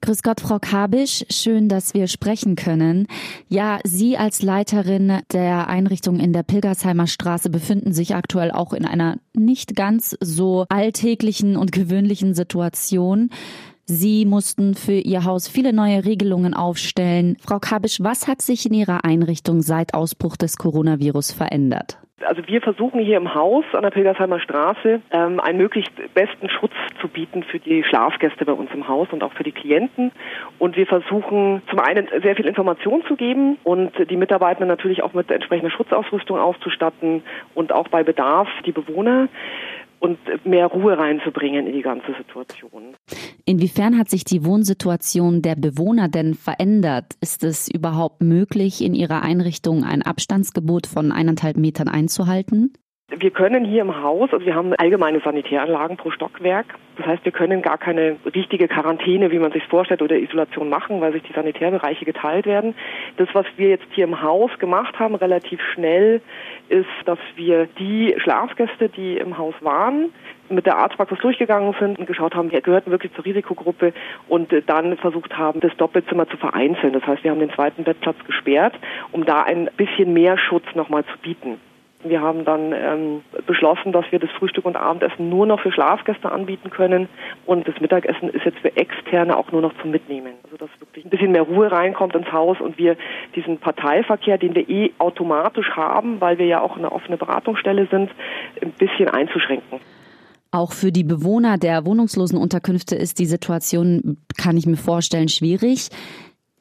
Grüß 0.01 0.23
Gott, 0.23 0.41
Frau 0.41 0.59
Kabisch. 0.61 1.25
Schön, 1.29 1.69
dass 1.69 1.93
wir 1.93 2.07
sprechen 2.07 2.55
können. 2.55 3.09
Ja, 3.49 3.81
Sie 3.85 4.17
als 4.17 4.43
Leiterin 4.43 5.21
der 5.33 5.69
Einrichtung 5.69 6.21
in 6.21 6.33
der 6.33 6.45
Pilgersheimer 6.45 7.07
Straße 7.09 7.51
befinden 7.51 7.93
sich 7.93 8.15
aktuell 8.15 8.53
auch 8.53 8.73
in 8.73 8.85
einer 8.85 9.19
nicht 9.35 9.75
ganz 9.75 10.17
so 10.21 10.67
alltäglichen 10.69 11.57
und 11.57 11.73
gewöhnlichen 11.73 12.35
Situation. 12.35 13.31
Sie 13.91 14.27
mussten 14.27 14.75
für 14.75 14.93
Ihr 14.93 15.25
Haus 15.25 15.49
viele 15.49 15.73
neue 15.73 16.05
Regelungen 16.05 16.53
aufstellen. 16.53 17.39
Frau 17.41 17.59
Kabisch, 17.59 18.01
was 18.03 18.29
hat 18.29 18.43
sich 18.43 18.67
in 18.67 18.75
Ihrer 18.75 19.03
Einrichtung 19.03 19.63
seit 19.63 19.95
Ausbruch 19.95 20.37
des 20.37 20.59
Coronavirus 20.59 21.33
verändert? 21.33 21.97
Also 22.21 22.43
wir 22.47 22.61
versuchen 22.61 23.01
hier 23.01 23.17
im 23.17 23.35
Haus 23.35 23.65
an 23.73 23.81
der 23.81 23.91
Pilgersheimer 23.91 24.41
Straße 24.41 25.01
ähm, 25.11 25.41
einen 25.41 25.57
möglichst 25.57 25.93
besten 26.13 26.51
Schutz 26.51 26.75
zu 27.01 27.09
bieten 27.09 27.43
für 27.45 27.61
die 27.61 27.83
Schlafgäste 27.83 28.45
bei 28.45 28.53
uns 28.53 28.71
im 28.75 28.87
Haus 28.89 29.09
und 29.11 29.23
auch 29.23 29.33
für 29.33 29.45
die 29.45 29.53
Klienten. 29.53 30.13
Und 30.59 30.77
wir 30.77 30.87
versuchen 30.87 31.63
zum 31.71 31.79
einen 31.79 32.09
sehr 32.23 32.37
viel 32.37 32.47
Information 32.47 33.03
zu 33.09 33.17
geben 33.17 33.57
und 33.65 33.93
die 34.11 34.17
Mitarbeiter 34.19 34.67
natürlich 34.67 35.03
auch 35.03 35.15
mit 35.15 35.31
entsprechender 35.31 35.71
Schutzausrüstung 35.71 36.39
auszustatten 36.39 37.23
und 37.55 37.73
auch 37.73 37.89
bei 37.89 38.03
Bedarf 38.03 38.49
die 38.67 38.73
Bewohner 38.73 39.29
und 40.01 40.19
mehr 40.45 40.67
Ruhe 40.67 40.99
reinzubringen 40.99 41.67
in 41.67 41.73
die 41.73 41.83
ganze 41.83 42.15
Situation. 42.15 42.95
Inwiefern 43.49 43.97
hat 43.97 44.11
sich 44.11 44.25
die 44.25 44.45
Wohnsituation 44.45 45.41
der 45.41 45.57
Bewohner 45.57 46.09
denn 46.09 46.35
verändert? 46.35 47.15
Ist 47.23 47.43
es 47.45 47.67
überhaupt 47.67 48.21
möglich, 48.21 48.85
in 48.85 48.93
Ihrer 48.93 49.23
Einrichtung 49.23 49.85
ein 49.85 50.03
Abstandsgebot 50.03 50.87
von 50.87 51.13
eineinhalb 51.13 51.57
Metern 51.57 51.89
einzuhalten? 51.89 52.75
Wir 53.11 53.31
können 53.31 53.65
hier 53.65 53.81
im 53.81 54.03
Haus, 54.03 54.31
also 54.35 54.45
wir 54.45 54.55
haben 54.55 54.75
allgemeine 54.75 55.21
Sanitäranlagen 55.21 55.97
pro 55.97 56.11
Stockwerk. 56.11 56.75
Das 56.99 57.07
heißt, 57.07 57.25
wir 57.25 57.33
können 57.33 57.63
gar 57.63 57.79
keine 57.79 58.17
richtige 58.35 58.69
Quarantäne, 58.69 59.31
wie 59.31 59.39
man 59.39 59.51
sich 59.51 59.65
vorstellt, 59.65 60.03
oder 60.03 60.19
Isolation 60.19 60.69
machen, 60.69 61.01
weil 61.01 61.15
sich 61.15 61.23
die 61.23 61.33
Sanitärbereiche 61.33 62.05
geteilt 62.05 62.45
werden. 62.45 62.75
Das, 63.17 63.29
was 63.33 63.47
wir 63.57 63.71
jetzt 63.71 63.87
hier 63.93 64.05
im 64.05 64.21
Haus 64.21 64.51
gemacht 64.59 64.99
haben, 64.99 65.15
relativ 65.15 65.59
schnell, 65.73 66.21
ist, 66.69 66.87
dass 67.07 67.19
wir 67.35 67.67
die 67.79 68.15
Schlafgäste, 68.19 68.91
die 68.91 69.17
im 69.17 69.39
Haus 69.39 69.55
waren, 69.63 70.13
mit 70.51 70.67
der 70.67 70.77
Arztpraxis 70.77 71.19
durchgegangen 71.21 71.75
sind 71.81 71.99
und 71.99 72.05
geschaut 72.05 72.35
haben, 72.35 72.53
wer 72.53 72.61
gehörten 72.61 72.91
wirklich 72.91 73.15
zur 73.15 73.25
Risikogruppe 73.25 73.95
und 74.29 74.53
dann 74.67 74.99
versucht 74.99 75.35
haben, 75.39 75.61
das 75.61 75.75
Doppelzimmer 75.79 76.29
zu 76.29 76.37
vereinzeln. 76.37 76.93
Das 76.93 77.07
heißt, 77.07 77.25
wir 77.25 77.31
haben 77.31 77.41
den 77.41 77.53
zweiten 77.53 77.85
Bettplatz 77.85 78.19
gesperrt, 78.27 78.75
um 79.13 79.25
da 79.25 79.45
ein 79.45 79.71
bisschen 79.79 80.13
mehr 80.13 80.37
Schutz 80.37 80.67
nochmal 80.75 81.05
zu 81.07 81.17
bieten. 81.23 81.59
Wir 82.05 82.21
haben 82.21 82.45
dann 82.45 82.73
ähm, 82.73 83.23
beschlossen, 83.47 83.91
dass 83.91 84.05
wir 84.11 84.21
das 84.21 84.31
Frühstück 84.39 84.65
und 84.65 84.77
Abendessen 84.77 85.29
nur 85.29 85.47
noch 85.47 85.61
für 85.61 85.73
Schlafgäste 85.73 86.31
anbieten 86.31 86.71
können 86.71 87.09
und 87.45 87.67
das 87.67 87.81
Mittagessen 87.81 88.29
ist 88.29 88.45
jetzt 88.45 88.59
für 88.59 88.77
Externe 88.77 89.37
auch 89.37 89.51
nur 89.51 89.63
noch 89.63 89.73
zum 89.83 89.91
Mitnehmen. 89.91 90.35
Also 90.45 90.57
dass 90.57 90.71
wirklich 90.79 91.05
ein 91.05 91.11
bisschen 91.11 91.33
mehr 91.33 91.43
Ruhe 91.43 91.73
reinkommt 91.73 92.15
ins 92.15 92.31
Haus 92.31 92.61
und 92.61 92.79
wir 92.79 92.97
diesen 93.35 93.59
Parteiverkehr, 93.59 94.39
den 94.39 94.55
wir 94.55 94.69
eh 94.69 94.93
automatisch 94.99 95.71
haben, 95.71 96.21
weil 96.21 96.39
wir 96.39 96.47
ja 96.47 96.61
auch 96.61 96.77
eine 96.77 96.93
offene 96.93 97.17
Beratungsstelle 97.17 97.89
sind, 97.91 98.11
ein 98.63 98.71
bisschen 98.73 99.09
einzuschränken. 99.09 99.81
Auch 100.51 100.73
für 100.73 100.93
die 100.93 101.05
Bewohner 101.05 101.59
der 101.59 101.85
wohnungslosen 101.85 102.39
Unterkünfte 102.39 102.95
ist 102.95 103.19
die 103.19 103.27
Situation, 103.27 104.17
kann 104.39 104.57
ich 104.57 104.67
mir 104.67 104.79
vorstellen, 104.79 105.29
schwierig. 105.29 105.91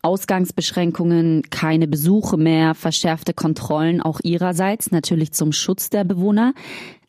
Ausgangsbeschränkungen, 0.02 1.44
keine 1.50 1.88
Besuche 1.88 2.38
mehr, 2.38 2.76
verschärfte 2.76 3.34
Kontrollen 3.34 4.02
auch 4.02 4.20
ihrerseits, 4.24 4.92
natürlich 4.92 5.32
zum 5.34 5.52
Schutz 5.52 5.90
der 5.90 6.04
Bewohner. 6.04 6.54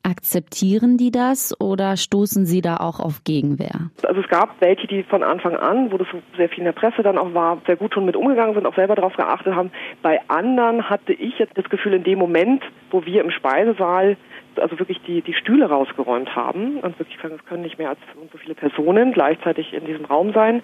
Akzeptieren 0.05 0.97
die 0.97 1.11
das 1.11 1.55
oder 1.61 1.97
stoßen 1.97 2.47
sie 2.47 2.63
da 2.63 2.77
auch 2.79 2.99
auf 3.01 3.25
Gegenwehr? 3.25 3.91
Also 4.05 4.21
es 4.21 4.29
gab 4.29 4.61
welche, 4.61 4.87
die 4.87 5.03
von 5.03 5.23
Anfang 5.23 5.57
an, 5.57 5.93
wo 5.93 5.99
das 5.99 6.07
sehr 6.37 6.49
viel 6.49 6.61
in 6.61 6.65
der 6.65 6.73
Presse 6.73 7.03
dann 7.03 7.19
auch 7.19 7.35
war, 7.35 7.61
sehr 7.67 7.77
gut 7.77 7.93
schon 7.93 8.07
mit 8.07 8.17
umgegangen 8.17 8.55
sind, 8.55 8.65
auch 8.65 8.77
selber 8.77 8.95
darauf 8.95 9.15
geachtet 9.17 9.55
haben. 9.55 9.71
Bei 10.01 10.21
anderen 10.29 10.89
hatte 10.89 11.13
ich 11.13 11.39
jetzt 11.39 11.59
das 11.59 11.69
Gefühl, 11.69 11.95
in 11.95 12.05
dem 12.05 12.19
Moment, 12.19 12.63
wo 12.91 13.05
wir 13.05 13.23
im 13.23 13.31
Speisesaal 13.31 14.17
also 14.59 14.79
wirklich 14.79 15.01
die, 15.07 15.23
die 15.23 15.35
Stühle 15.35 15.67
rausgeräumt 15.67 16.35
haben 16.35 16.79
und 16.81 16.99
wirklich 16.99 17.19
sagen, 17.21 17.37
es 17.39 17.47
können 17.47 17.63
nicht 17.63 17.79
mehr 17.79 17.91
als 17.91 17.99
so 18.33 18.39
viele 18.39 18.55
Personen 18.55 19.13
gleichzeitig 19.13 19.73
in 19.73 19.85
diesem 19.85 20.05
Raum 20.05 20.33
sein, 20.33 20.63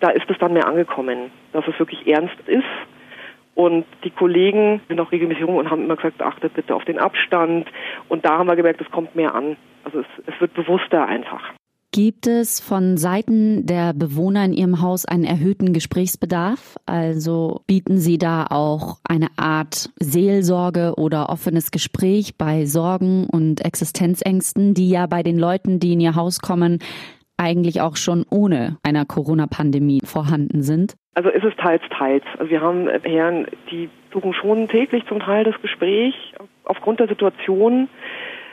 da 0.00 0.10
ist 0.10 0.28
es 0.28 0.38
dann 0.38 0.52
mehr 0.52 0.66
angekommen, 0.66 1.30
dass 1.52 1.66
es 1.66 1.78
wirklich 1.78 2.06
ernst 2.06 2.36
ist 2.46 2.64
und 3.58 3.86
die 4.04 4.10
Kollegen 4.10 4.80
sind 4.86 5.00
auch 5.00 5.10
regelmäßig 5.10 5.42
rum 5.42 5.56
und 5.56 5.68
haben 5.68 5.82
immer 5.82 5.96
gesagt, 5.96 6.22
achtet 6.22 6.54
bitte 6.54 6.76
auf 6.76 6.84
den 6.84 7.00
Abstand. 7.00 7.66
Und 8.08 8.24
da 8.24 8.38
haben 8.38 8.46
wir 8.46 8.54
gemerkt, 8.54 8.80
es 8.80 8.88
kommt 8.92 9.16
mehr 9.16 9.34
an. 9.34 9.56
Also 9.82 9.98
es, 9.98 10.06
es 10.26 10.40
wird 10.40 10.54
bewusster 10.54 11.04
einfach. 11.04 11.42
Gibt 11.90 12.26
es 12.26 12.60
von 12.60 12.98
Seiten 12.98 13.64
der 13.64 13.94
Bewohner 13.94 14.44
in 14.44 14.52
Ihrem 14.52 14.82
Haus 14.82 15.06
einen 15.06 15.24
erhöhten 15.24 15.72
Gesprächsbedarf? 15.72 16.76
Also 16.84 17.62
bieten 17.66 17.96
Sie 17.96 18.18
da 18.18 18.46
auch 18.50 18.98
eine 19.08 19.28
Art 19.38 19.88
Seelsorge 19.98 20.94
oder 20.98 21.30
offenes 21.30 21.70
Gespräch 21.70 22.36
bei 22.36 22.66
Sorgen 22.66 23.26
und 23.26 23.64
Existenzängsten, 23.64 24.74
die 24.74 24.90
ja 24.90 25.06
bei 25.06 25.22
den 25.22 25.38
Leuten, 25.38 25.80
die 25.80 25.94
in 25.94 26.00
Ihr 26.00 26.14
Haus 26.14 26.40
kommen, 26.40 26.80
eigentlich 27.38 27.80
auch 27.80 27.96
schon 27.96 28.26
ohne 28.28 28.76
einer 28.82 29.06
Corona-Pandemie 29.06 30.00
vorhanden 30.04 30.62
sind? 30.62 30.94
Also 31.14 31.30
ist 31.30 31.44
es 31.44 31.56
teils, 31.56 31.82
teils. 31.96 32.24
Also 32.38 32.50
wir 32.50 32.60
haben 32.60 32.88
Herren, 33.02 33.46
die 33.70 33.88
suchen 34.12 34.34
schon 34.34 34.68
täglich 34.68 35.06
zum 35.06 35.20
Teil 35.20 35.44
das 35.44 35.60
Gespräch 35.62 36.14
aufgrund 36.64 37.00
der 37.00 37.08
Situation. 37.08 37.88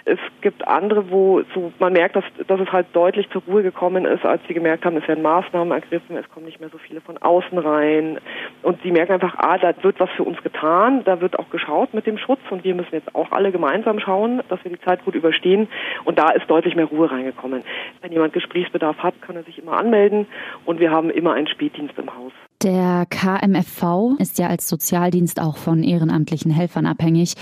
Es 0.08 0.20
gibt 0.42 0.68
andere, 0.68 1.10
wo 1.10 1.42
so 1.56 1.74
man 1.80 1.94
merkt, 1.94 2.16
dass, 2.16 2.24
dass 2.48 2.60
es 2.60 2.72
halt 2.72 2.88
deutlich 2.94 3.28
zur 3.32 3.42
Ruhe 3.48 3.64
gekommen 3.64 4.06
ist, 4.06 4.24
als 4.24 4.42
sie 4.48 4.54
gemerkt 4.54 4.86
haben, 4.86 4.98
es 4.98 5.08
werden 5.08 5.24
Maßnahmen 5.24 5.72
ergriffen, 5.72 6.16
es 6.16 6.30
kommen 6.30 6.46
nicht 6.46 6.60
mehr 6.60 6.70
so 6.70 6.78
viele 6.78 7.02
von 7.02 7.18
außen 7.18 7.58
rein. 7.58 8.20
Und 8.62 8.80
sie 8.84 8.92
merken 8.92 9.14
einfach, 9.14 9.34
ah, 9.40 9.58
da 9.58 9.74
wird 9.82 10.00
was 10.00 10.12
für 10.12 10.24
uns 10.24 10.42
getan, 10.44 11.04
da 11.06 11.22
wird 11.22 11.40
auch 11.40 11.50
geschaut 11.50 11.96
mit 11.96 12.06
dem 12.06 12.20
Schutz 12.20 12.42
und 12.52 12.64
wir 12.64 12.76
müssen 12.76 12.94
jetzt 12.94 13.16
auch 13.16 13.32
alle 13.32 13.52
gemeinsam 13.52 14.00
schauen, 14.00 14.44
dass 14.50 14.64
wir 14.64 14.72
die 14.72 14.82
Zeit 14.82 15.04
gut 15.06 15.16
überstehen. 15.16 15.68
Und 16.04 16.20
da 16.20 16.30
ist 16.30 16.48
deutlich 16.48 16.76
mehr 16.76 16.86
Ruhe 16.86 17.10
reingekommen. 17.10 17.64
Wenn 18.02 18.12
jemand 18.12 18.34
Gesprächsbedarf 18.34 19.00
hat, 19.00 19.20
kann 19.22 19.36
er 19.36 19.44
sich 19.44 19.58
immer 19.58 19.78
anmelden 19.78 20.28
und 20.66 20.80
wir 20.80 20.92
haben 20.92 21.10
immer 21.10 21.34
einen 21.34 21.48
Spätdienst 21.48 21.98
im 21.98 22.16
Haus. 22.16 22.32
Der 22.64 23.06
KMFV 23.10 24.18
ist 24.18 24.40
ja 24.40 24.48
als 24.48 24.70
Sozialdienst 24.70 25.42
auch 25.42 25.58
von 25.58 25.84
ehrenamtlichen 25.84 26.52
Helfern 26.52 26.86
abhängig. 26.86 27.36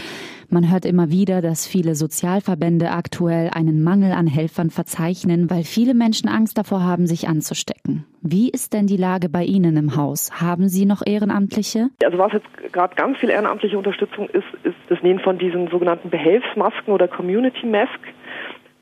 Man 0.53 0.71
hört 0.71 0.85
immer 0.85 1.09
wieder, 1.09 1.41
dass 1.41 1.65
viele 1.65 1.95
Sozialverbände 1.95 2.91
aktuell 2.91 3.49
einen 3.55 3.81
Mangel 3.81 4.11
an 4.11 4.27
Helfern 4.27 4.69
verzeichnen, 4.69 5.49
weil 5.49 5.63
viele 5.63 5.95
Menschen 5.95 6.29
Angst 6.29 6.59
davor 6.59 6.83
haben, 6.83 7.07
sich 7.07 7.27
anzustecken. 7.27 8.05
Wie 8.21 8.51
ist 8.51 8.71
denn 8.71 8.85
die 8.85 8.95
Lage 8.95 9.29
bei 9.29 9.45
Ihnen 9.45 9.75
im 9.77 9.95
Haus? 9.95 10.39
Haben 10.39 10.67
Sie 10.69 10.85
noch 10.85 11.01
Ehrenamtliche? 11.03 11.89
Also 12.05 12.19
was 12.19 12.33
jetzt 12.33 12.45
gerade 12.71 12.93
ganz 12.93 13.17
viel 13.17 13.31
ehrenamtliche 13.31 13.75
Unterstützung 13.75 14.29
ist, 14.29 14.45
ist 14.63 14.75
das 14.89 15.01
Nähen 15.01 15.17
von 15.17 15.39
diesen 15.39 15.69
sogenannten 15.69 16.11
Behelfsmasken 16.11 16.93
oder 16.93 17.07
Community 17.07 17.65
Mask. 17.65 17.99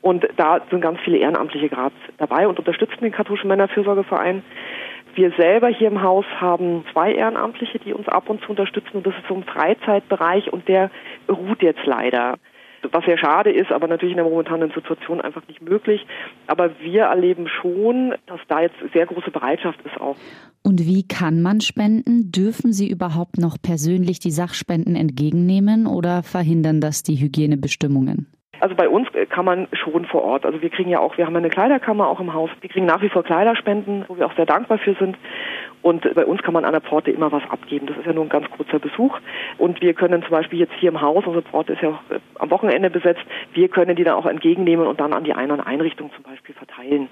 Und 0.02 0.28
da 0.36 0.60
sind 0.70 0.82
ganz 0.82 1.00
viele 1.02 1.16
Ehrenamtliche 1.16 1.70
gerade 1.70 1.94
dabei 2.18 2.48
und 2.48 2.58
unterstützen 2.58 2.98
den 3.00 3.12
katholischen 3.12 3.48
Männerfürsorgeverein. 3.48 4.42
Wir 5.14 5.32
selber 5.32 5.68
hier 5.68 5.88
im 5.88 6.02
Haus 6.02 6.24
haben 6.40 6.84
zwei 6.92 7.12
Ehrenamtliche, 7.12 7.78
die 7.78 7.92
uns 7.92 8.08
ab 8.08 8.30
und 8.30 8.42
zu 8.42 8.50
unterstützen 8.50 8.98
und 8.98 9.06
das 9.06 9.14
ist 9.14 9.28
so 9.28 9.34
ein 9.34 9.44
Freizeitbereich 9.44 10.52
und 10.52 10.68
der 10.68 10.90
ruht 11.28 11.62
jetzt 11.62 11.84
leider. 11.84 12.38
Was 12.90 13.04
sehr 13.04 13.18
schade 13.18 13.52
ist, 13.52 13.70
aber 13.70 13.86
natürlich 13.86 14.12
in 14.12 14.16
der 14.16 14.28
momentanen 14.28 14.72
Situation 14.72 15.20
einfach 15.20 15.46
nicht 15.46 15.62
möglich. 15.62 16.04
Aber 16.48 16.70
wir 16.80 17.04
erleben 17.04 17.46
schon, 17.46 18.14
dass 18.26 18.40
da 18.48 18.60
jetzt 18.62 18.74
sehr 18.92 19.06
große 19.06 19.30
Bereitschaft 19.30 19.78
ist 19.84 20.00
auch. 20.00 20.16
Und 20.64 20.80
wie 20.80 21.06
kann 21.06 21.42
man 21.42 21.60
spenden? 21.60 22.32
Dürfen 22.32 22.72
Sie 22.72 22.88
überhaupt 22.88 23.38
noch 23.38 23.56
persönlich 23.62 24.18
die 24.18 24.32
Sachspenden 24.32 24.96
entgegennehmen 24.96 25.86
oder 25.86 26.24
verhindern 26.24 26.80
das 26.80 27.04
die 27.04 27.20
Hygienebestimmungen? 27.20 28.26
Also 28.62 28.76
bei 28.76 28.88
uns 28.88 29.08
kann 29.28 29.44
man 29.44 29.66
schon 29.72 30.04
vor 30.04 30.22
Ort. 30.22 30.46
Also 30.46 30.62
wir 30.62 30.70
kriegen 30.70 30.88
ja 30.88 31.00
auch, 31.00 31.18
wir 31.18 31.26
haben 31.26 31.34
eine 31.34 31.50
Kleiderkammer 31.50 32.06
auch 32.06 32.20
im 32.20 32.32
Haus. 32.32 32.48
Wir 32.60 32.70
kriegen 32.70 32.86
nach 32.86 33.02
wie 33.02 33.08
vor 33.08 33.24
Kleiderspenden, 33.24 34.04
wo 34.06 34.16
wir 34.16 34.24
auch 34.24 34.36
sehr 34.36 34.46
dankbar 34.46 34.78
für 34.78 34.94
sind. 34.94 35.18
Und 35.82 36.14
bei 36.14 36.24
uns 36.24 36.42
kann 36.42 36.54
man 36.54 36.64
an 36.64 36.70
der 36.70 36.80
Pforte 36.80 37.10
immer 37.10 37.32
was 37.32 37.42
abgeben. 37.50 37.88
Das 37.88 37.96
ist 37.96 38.06
ja 38.06 38.12
nur 38.12 38.24
ein 38.24 38.28
ganz 38.28 38.48
kurzer 38.50 38.78
Besuch. 38.78 39.18
Und 39.58 39.80
wir 39.80 39.94
können 39.94 40.22
zum 40.22 40.30
Beispiel 40.30 40.60
jetzt 40.60 40.74
hier 40.78 40.90
im 40.90 41.00
Haus, 41.00 41.26
unsere 41.26 41.42
Pforte 41.42 41.72
ist 41.72 41.82
ja 41.82 41.88
auch 41.88 42.14
äh, 42.14 42.20
am 42.38 42.50
Wochenende 42.52 42.88
besetzt, 42.88 43.22
wir 43.52 43.66
können 43.66 43.96
die 43.96 44.04
dann 44.04 44.14
auch 44.14 44.26
entgegennehmen 44.26 44.86
und 44.86 45.00
dann 45.00 45.12
an 45.12 45.24
die 45.24 45.32
einen 45.32 45.60
Einrichtung 45.60 46.12
zum 46.14 46.22
Beispiel 46.22 46.54
verteilen. 46.54 47.08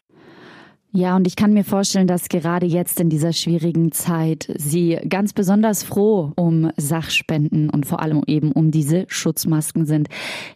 Ja, 0.92 1.14
und 1.14 1.28
ich 1.28 1.36
kann 1.36 1.52
mir 1.52 1.62
vorstellen, 1.62 2.08
dass 2.08 2.28
gerade 2.28 2.66
jetzt 2.66 2.98
in 2.98 3.10
dieser 3.10 3.32
schwierigen 3.32 3.92
Zeit 3.92 4.52
Sie 4.56 4.98
ganz 5.08 5.32
besonders 5.32 5.84
froh 5.84 6.32
um 6.34 6.72
Sachspenden 6.76 7.70
und 7.70 7.86
vor 7.86 8.00
allem 8.00 8.24
eben 8.26 8.50
um 8.50 8.72
diese 8.72 9.04
Schutzmasken 9.06 9.86
sind. 9.86 10.08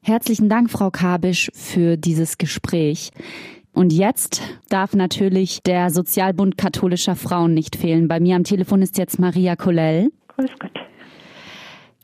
Herzlichen 0.03 0.49
Dank, 0.49 0.70
Frau 0.70 0.90
Kabisch, 0.90 1.51
für 1.55 1.97
dieses 1.97 2.37
Gespräch. 2.37 3.12
Und 3.73 3.92
jetzt 3.92 4.42
darf 4.68 4.94
natürlich 4.94 5.62
der 5.62 5.90
Sozialbund 5.90 6.59
katholischer 6.59 7.14
Frauen 7.14 7.55
nicht 7.55 7.77
fehlen. 7.77 8.09
Bei 8.09 8.18
mir 8.18 8.35
am 8.35 8.44
Telefon 8.44 8.83
ist 8.83 8.99
jetzt 8.99 9.20
Maria 9.20 9.55
Kollel. 9.55 10.11
Grüß 10.29 10.51
Gott. 10.59 10.73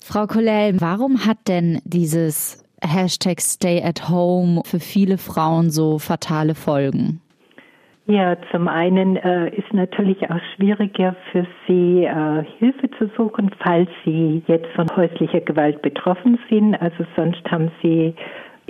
Frau 0.00 0.26
Kollel, 0.28 0.80
warum 0.80 1.26
hat 1.26 1.48
denn 1.48 1.80
dieses 1.84 2.64
Hashtag 2.80 3.40
Stay 3.40 3.82
at 3.82 4.08
Home 4.08 4.62
für 4.64 4.80
viele 4.80 5.18
Frauen 5.18 5.70
so 5.70 5.98
fatale 5.98 6.54
Folgen? 6.54 7.20
Ja, 8.10 8.36
zum 8.50 8.66
einen 8.66 9.14
äh, 9.18 9.50
ist 9.54 9.72
natürlich 9.72 10.28
auch 10.28 10.40
schwieriger 10.56 11.14
für 11.30 11.46
Sie 11.68 12.02
äh, 12.02 12.42
Hilfe 12.58 12.90
zu 12.98 13.08
suchen, 13.16 13.52
falls 13.62 13.88
Sie 14.04 14.42
jetzt 14.48 14.66
von 14.74 14.88
häuslicher 14.96 15.40
Gewalt 15.40 15.80
betroffen 15.80 16.36
sind. 16.48 16.74
Also 16.82 17.04
sonst 17.14 17.48
haben 17.52 17.70
Sie 17.80 18.16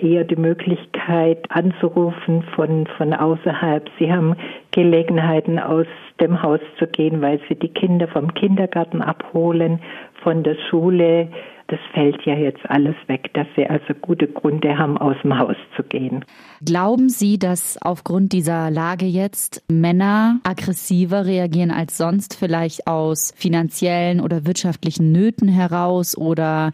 eher 0.02 0.24
die 0.24 0.36
Möglichkeit 0.36 1.44
anzurufen 1.50 2.42
von, 2.54 2.86
von 2.96 3.12
außerhalb. 3.12 3.88
Sie 3.98 4.12
haben 4.12 4.34
Gelegenheiten 4.70 5.58
aus 5.58 5.86
dem 6.20 6.42
Haus 6.42 6.60
zu 6.78 6.86
gehen, 6.86 7.22
weil 7.22 7.40
Sie 7.48 7.54
die 7.54 7.68
Kinder 7.68 8.08
vom 8.08 8.34
Kindergarten 8.34 9.02
abholen, 9.02 9.80
von 10.22 10.42
der 10.42 10.56
Schule 10.68 11.28
das 11.70 11.78
fällt 11.94 12.20
ja 12.26 12.34
jetzt 12.34 12.68
alles 12.68 12.96
weg, 13.06 13.30
dass 13.34 13.46
sie 13.54 13.64
also 13.64 13.94
gute 14.00 14.26
Gründe 14.26 14.76
haben, 14.76 14.98
aus 14.98 15.14
dem 15.22 15.38
Haus 15.38 15.54
zu 15.76 15.84
gehen. 15.84 16.24
Glauben 16.64 17.08
Sie, 17.08 17.38
dass 17.38 17.78
aufgrund 17.80 18.32
dieser 18.32 18.70
Lage 18.70 19.06
jetzt 19.06 19.62
Männer 19.70 20.40
aggressiver 20.42 21.26
reagieren 21.26 21.70
als 21.70 21.96
sonst, 21.96 22.34
vielleicht 22.36 22.88
aus 22.88 23.32
finanziellen 23.36 24.20
oder 24.20 24.46
wirtschaftlichen 24.46 25.12
Nöten 25.12 25.46
heraus 25.46 26.18
oder 26.18 26.72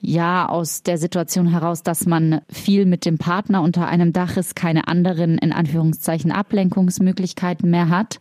ja, 0.00 0.48
aus 0.48 0.82
der 0.82 0.98
Situation 0.98 1.46
heraus, 1.46 1.82
dass 1.82 2.06
man 2.06 2.40
viel 2.50 2.86
mit 2.86 3.04
dem 3.04 3.18
Partner 3.18 3.62
unter 3.62 3.88
einem 3.88 4.12
Dach 4.12 4.36
ist, 4.36 4.54
keine 4.54 4.88
anderen, 4.88 5.38
in 5.38 5.52
Anführungszeichen, 5.52 6.32
Ablenkungsmöglichkeiten 6.32 7.70
mehr 7.70 7.88
hat? 7.88 8.20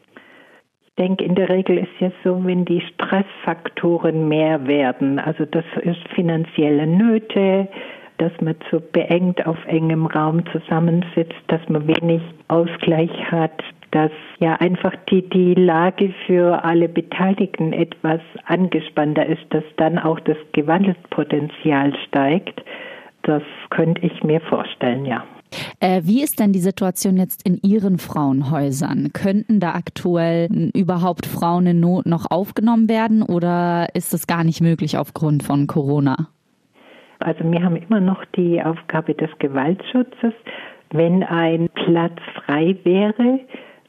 denke, 0.97 1.25
in 1.25 1.35
der 1.35 1.49
Regel 1.49 1.77
ist 1.77 1.99
ja 1.99 2.11
so, 2.23 2.43
wenn 2.45 2.65
die 2.65 2.81
Stressfaktoren 2.81 4.27
mehr 4.27 4.65
werden, 4.67 5.19
also 5.19 5.45
das 5.45 5.65
ist 5.81 6.07
finanzielle 6.13 6.87
Nöte, 6.87 7.67
dass 8.17 8.31
man 8.39 8.55
zu 8.69 8.79
beengt 8.79 9.45
auf 9.45 9.57
engem 9.67 10.05
Raum 10.05 10.43
zusammensitzt, 10.51 11.35
dass 11.47 11.61
man 11.67 11.87
wenig 11.87 12.21
Ausgleich 12.47 13.11
hat, 13.29 13.61
dass 13.91 14.11
ja 14.39 14.55
einfach 14.55 14.93
die, 15.09 15.27
die 15.29 15.53
Lage 15.53 16.13
für 16.25 16.63
alle 16.63 16.89
Beteiligten 16.89 17.73
etwas 17.73 18.21
angespannter 18.45 19.25
ist, 19.25 19.43
dass 19.49 19.63
dann 19.77 19.97
auch 19.97 20.19
das 20.19 20.37
Gewaltpotenzial 20.53 21.93
steigt. 22.07 22.63
Das 23.23 23.43
könnte 23.69 24.05
ich 24.05 24.23
mir 24.23 24.41
vorstellen, 24.41 25.05
ja. 25.05 25.23
Äh, 25.79 26.01
wie 26.03 26.23
ist 26.23 26.39
denn 26.39 26.51
die 26.51 26.59
Situation 26.59 27.17
jetzt 27.17 27.47
in 27.47 27.59
Ihren 27.61 27.97
Frauenhäusern? 27.97 29.11
Könnten 29.13 29.59
da 29.59 29.73
aktuell 29.73 30.71
überhaupt 30.73 31.25
Frauen 31.25 31.67
in 31.67 31.79
Not 31.79 32.05
noch 32.05 32.29
aufgenommen 32.29 32.89
werden 32.89 33.21
oder 33.23 33.87
ist 33.93 34.13
das 34.13 34.27
gar 34.27 34.43
nicht 34.43 34.61
möglich 34.61 34.97
aufgrund 34.97 35.43
von 35.43 35.67
Corona? 35.67 36.27
Also 37.19 37.49
wir 37.49 37.63
haben 37.63 37.77
immer 37.77 38.01
noch 38.01 38.23
die 38.35 38.61
Aufgabe 38.61 39.13
des 39.13 39.29
Gewaltschutzes. 39.39 40.33
Wenn 40.91 41.23
ein 41.23 41.69
Platz 41.73 42.19
frei 42.45 42.77
wäre, 42.83 43.39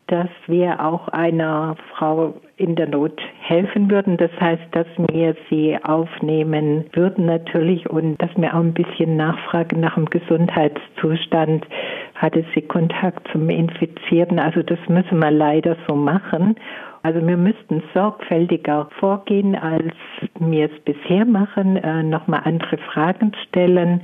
dass 0.09 0.29
wir 0.47 0.85
auch 0.85 1.09
einer 1.09 1.77
Frau 1.91 2.35
in 2.57 2.77
der 2.77 2.89
Not 2.89 3.21
helfen 3.41 3.91
würden. 3.91 4.17
Das 4.17 4.31
heißt, 4.41 4.63
dass 4.73 4.87
wir 5.11 5.35
sie 5.51 5.77
aufnehmen 5.83 6.85
würden 6.93 7.27
natürlich 7.27 7.89
und 7.91 8.17
dass 8.23 8.31
wir 8.37 8.55
auch 8.55 8.61
ein 8.61 8.73
bisschen 8.73 9.17
nachfragen 9.17 9.81
nach 9.81 9.95
dem 9.95 10.07
Gesundheitszustand. 10.07 11.67
Hatte 12.15 12.45
sie 12.55 12.63
Kontakt 12.63 13.27
zum 13.33 13.51
Infizierten? 13.51 14.39
Also 14.39 14.63
das 14.63 14.79
müssen 14.89 15.19
wir 15.19 15.31
leider 15.33 15.77
so 15.89 15.97
machen. 15.97 16.55
Also 17.03 17.25
wir 17.27 17.37
müssten 17.37 17.83
sorgfältiger 17.93 18.89
vorgehen, 18.99 19.55
als 19.55 19.93
wir 20.39 20.67
es 20.67 20.81
bisher 20.85 21.25
machen, 21.25 21.77
äh, 21.77 22.03
nochmal 22.03 22.43
andere 22.45 22.79
Fragen 22.79 23.33
stellen 23.49 24.03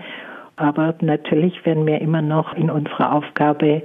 Aber 0.56 0.94
natürlich 1.00 1.64
werden 1.64 1.86
wir 1.86 2.00
immer 2.00 2.22
noch 2.22 2.54
in 2.54 2.70
unserer 2.70 3.14
Aufgabe, 3.14 3.82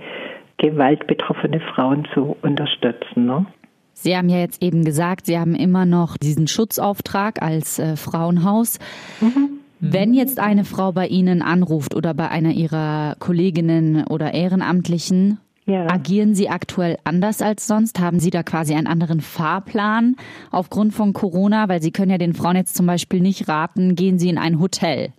gewaltbetroffene 0.58 1.60
Frauen 1.60 2.08
zu 2.14 2.36
unterstützen. 2.42 3.26
Ne? 3.26 3.46
Sie 3.94 4.16
haben 4.16 4.30
ja 4.30 4.38
jetzt 4.38 4.62
eben 4.62 4.84
gesagt, 4.84 5.26
Sie 5.26 5.40
haben 5.40 5.56
immer 5.56 5.86
noch 5.86 6.18
diesen 6.18 6.48
Schutzauftrag 6.48 7.42
als 7.42 7.80
äh, 7.80 7.96
Frauenhaus. 7.96 8.80
Mhm. 9.22 9.60
Wenn 9.80 10.14
jetzt 10.14 10.40
eine 10.40 10.66
Frau 10.66 10.92
bei 10.92 11.08
Ihnen 11.08 11.42
anruft 11.42 11.96
oder 11.96 12.14
bei 12.14 12.30
einer 12.30 12.52
Ihrer 12.52 13.16
Kolleginnen 13.20 14.06
oder 14.08 14.34
Ehrenamtlichen, 14.34 15.40
ja. 15.66 15.86
agieren 15.88 16.34
Sie 16.34 16.50
aktuell 16.50 16.98
anders 17.04 17.42
als 17.44 17.68
sonst? 17.68 18.00
Haben 18.00 18.20
Sie 18.20 18.32
da 18.32 18.42
quasi 18.42 18.74
einen 18.74 18.88
anderen 18.88 19.22
Fahrplan 19.22 20.16
aufgrund 20.52 20.94
von 20.94 21.14
Corona? 21.14 21.70
Weil 21.70 21.82
Sie 21.82 21.92
können 21.92 22.12
ja 22.12 22.18
den 22.18 22.34
Frauen 22.34 22.56
jetzt 22.56 22.76
zum 22.76 22.88
Beispiel 22.88 23.20
nicht 23.20 23.48
raten, 23.48 23.96
gehen 23.96 24.18
Sie 24.18 24.30
in 24.30 24.40
ein 24.40 24.60
Hotel. 24.60 25.10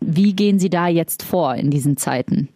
Wie 0.00 0.34
gehen 0.34 0.58
Sie 0.58 0.68
da 0.68 0.88
jetzt 0.88 1.22
vor 1.22 1.54
in 1.54 1.70
diesen 1.70 1.96
Zeiten? 1.96 2.48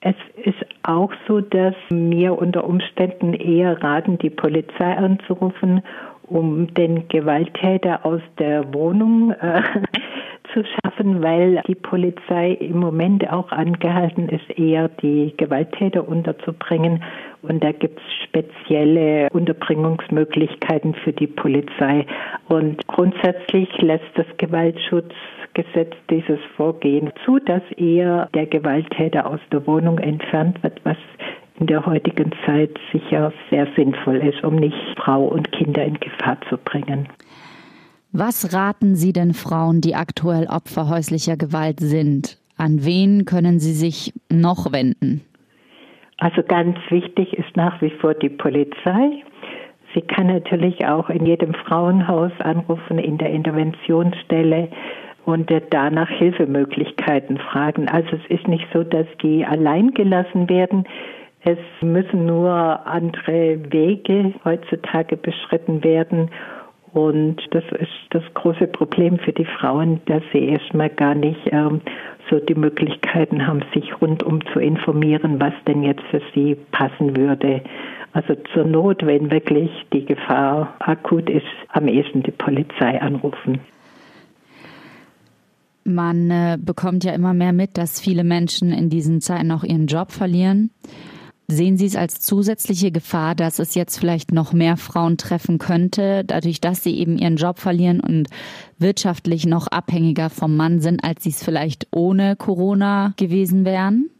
Es 0.00 0.16
ist 0.44 0.65
auch 0.88 1.12
so, 1.26 1.40
dass 1.40 1.74
mir 1.90 2.38
unter 2.38 2.64
Umständen 2.64 3.34
eher 3.34 3.82
raten, 3.82 4.18
die 4.18 4.30
Polizei 4.30 4.96
anzurufen, 4.96 5.82
um 6.28 6.72
den 6.74 7.08
Gewalttäter 7.08 8.04
aus 8.04 8.20
der 8.38 8.72
Wohnung 8.74 9.32
äh, 9.32 9.62
zu 10.52 10.64
schaffen, 10.64 11.22
weil 11.22 11.62
die 11.66 11.74
Polizei 11.74 12.52
im 12.52 12.78
Moment 12.78 13.30
auch 13.30 13.50
angehalten 13.52 14.28
ist, 14.28 14.58
eher 14.58 14.88
die 14.88 15.34
Gewalttäter 15.36 16.08
unterzubringen. 16.08 17.02
Und 17.48 17.62
da 17.62 17.72
gibt 17.72 17.98
es 17.98 18.24
spezielle 18.24 19.28
Unterbringungsmöglichkeiten 19.32 20.94
für 20.94 21.12
die 21.12 21.26
Polizei. 21.26 22.06
Und 22.48 22.86
grundsätzlich 22.86 23.68
lässt 23.78 24.04
das 24.14 24.26
Gewaltschutzgesetz 24.38 25.94
dieses 26.10 26.38
Vorgehen 26.56 27.12
zu, 27.24 27.38
dass 27.38 27.62
eher 27.76 28.28
der 28.34 28.46
Gewalttäter 28.46 29.26
aus 29.26 29.40
der 29.52 29.66
Wohnung 29.66 29.98
entfernt 29.98 30.62
wird, 30.62 30.80
was 30.84 30.96
in 31.58 31.66
der 31.66 31.86
heutigen 31.86 32.32
Zeit 32.44 32.78
sicher 32.92 33.32
sehr 33.50 33.66
sinnvoll 33.76 34.16
ist, 34.16 34.44
um 34.44 34.56
nicht 34.56 34.76
Frau 34.96 35.24
und 35.24 35.50
Kinder 35.52 35.84
in 35.84 35.98
Gefahr 35.98 36.38
zu 36.48 36.58
bringen. 36.58 37.08
Was 38.12 38.52
raten 38.52 38.94
Sie 38.96 39.12
denn 39.12 39.34
Frauen, 39.34 39.80
die 39.80 39.94
aktuell 39.94 40.46
Opfer 40.46 40.88
häuslicher 40.88 41.36
Gewalt 41.36 41.80
sind? 41.80 42.38
An 42.56 42.84
wen 42.84 43.26
können 43.26 43.60
sie 43.60 43.74
sich 43.74 44.14
noch 44.30 44.72
wenden? 44.72 45.22
Also 46.18 46.42
ganz 46.42 46.78
wichtig 46.88 47.34
ist 47.34 47.56
nach 47.56 47.80
wie 47.82 47.90
vor 47.90 48.14
die 48.14 48.30
Polizei. 48.30 49.22
Sie 49.94 50.00
kann 50.00 50.28
natürlich 50.28 50.86
auch 50.86 51.10
in 51.10 51.26
jedem 51.26 51.54
Frauenhaus 51.54 52.32
anrufen, 52.40 52.98
in 52.98 53.18
der 53.18 53.30
Interventionsstelle 53.30 54.68
und 55.24 55.50
da 55.70 55.90
nach 55.90 56.08
Hilfemöglichkeiten 56.08 57.38
fragen. 57.38 57.88
Also 57.88 58.16
es 58.16 58.38
ist 58.38 58.48
nicht 58.48 58.66
so, 58.72 58.82
dass 58.82 59.06
die 59.22 59.44
allein 59.44 59.92
gelassen 59.92 60.48
werden. 60.48 60.84
Es 61.44 61.58
müssen 61.80 62.26
nur 62.26 62.86
andere 62.86 63.58
Wege 63.70 64.34
heutzutage 64.44 65.16
beschritten 65.16 65.84
werden 65.84 66.30
und 66.96 67.36
das 67.50 67.64
ist 67.78 67.92
das 68.08 68.22
große 68.32 68.68
Problem 68.68 69.18
für 69.18 69.32
die 69.34 69.44
Frauen, 69.44 70.00
dass 70.06 70.22
sie 70.32 70.46
erstmal 70.46 70.88
gar 70.88 71.14
nicht 71.14 71.38
ähm, 71.52 71.82
so 72.30 72.38
die 72.38 72.54
Möglichkeiten 72.54 73.46
haben, 73.46 73.62
sich 73.74 74.00
rundum 74.00 74.40
zu 74.54 74.60
informieren, 74.60 75.38
was 75.38 75.52
denn 75.66 75.82
jetzt 75.82 76.00
für 76.10 76.22
sie 76.34 76.56
passen 76.72 77.14
würde. 77.14 77.60
Also 78.14 78.34
zur 78.54 78.64
Not, 78.64 79.04
wenn 79.04 79.30
wirklich 79.30 79.70
die 79.92 80.06
Gefahr 80.06 80.74
akut 80.78 81.28
ist, 81.28 81.44
am 81.68 81.86
ehesten 81.86 82.22
die 82.22 82.30
Polizei 82.30 82.98
anrufen. 82.98 83.60
Man 85.84 86.30
äh, 86.30 86.56
bekommt 86.58 87.04
ja 87.04 87.12
immer 87.12 87.34
mehr 87.34 87.52
mit, 87.52 87.76
dass 87.76 88.00
viele 88.00 88.24
Menschen 88.24 88.72
in 88.72 88.88
diesen 88.88 89.20
Zeiten 89.20 89.52
auch 89.52 89.64
ihren 89.64 89.86
Job 89.86 90.12
verlieren. 90.12 90.70
Sehen 91.48 91.76
Sie 91.76 91.86
es 91.86 91.94
als 91.94 92.20
zusätzliche 92.20 92.90
Gefahr, 92.90 93.36
dass 93.36 93.60
es 93.60 93.76
jetzt 93.76 94.00
vielleicht 94.00 94.32
noch 94.32 94.52
mehr 94.52 94.76
Frauen 94.76 95.16
treffen 95.16 95.58
könnte, 95.58 96.24
dadurch, 96.24 96.60
dass 96.60 96.82
sie 96.82 96.98
eben 96.98 97.18
ihren 97.18 97.36
Job 97.36 97.60
verlieren 97.60 98.00
und 98.00 98.28
wirtschaftlich 98.78 99.46
noch 99.46 99.68
abhängiger 99.68 100.28
vom 100.28 100.56
Mann 100.56 100.80
sind, 100.80 101.04
als 101.04 101.22
sie 101.22 101.30
es 101.30 101.44
vielleicht 101.44 101.86
ohne 101.92 102.34
Corona 102.34 103.12
gewesen 103.16 103.64
wären? 103.64 104.10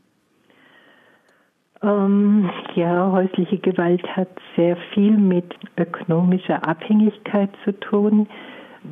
Ähm, 1.83 2.49
ja, 2.77 3.11
häusliche 3.11 3.59
Gewalt 3.59 4.07
hat 4.17 4.29
sehr 4.55 4.77
viel 4.95 5.17
mit 5.17 5.53
ökonomischer 5.77 6.67
Abhängigkeit 6.67 7.51
zu 7.65 7.73
tun, 7.81 8.29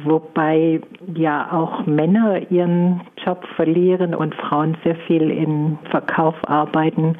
wobei 0.03 0.81
ja 1.15 1.53
auch 1.53 1.87
Männer 1.87 2.51
ihren 2.51 3.01
Job 3.25 3.47
verlieren 3.55 4.13
und 4.13 4.35
Frauen 4.35 4.77
sehr 4.83 4.97
viel 5.07 5.31
im 5.31 5.79
Verkauf 5.91 6.35
arbeiten 6.49 7.17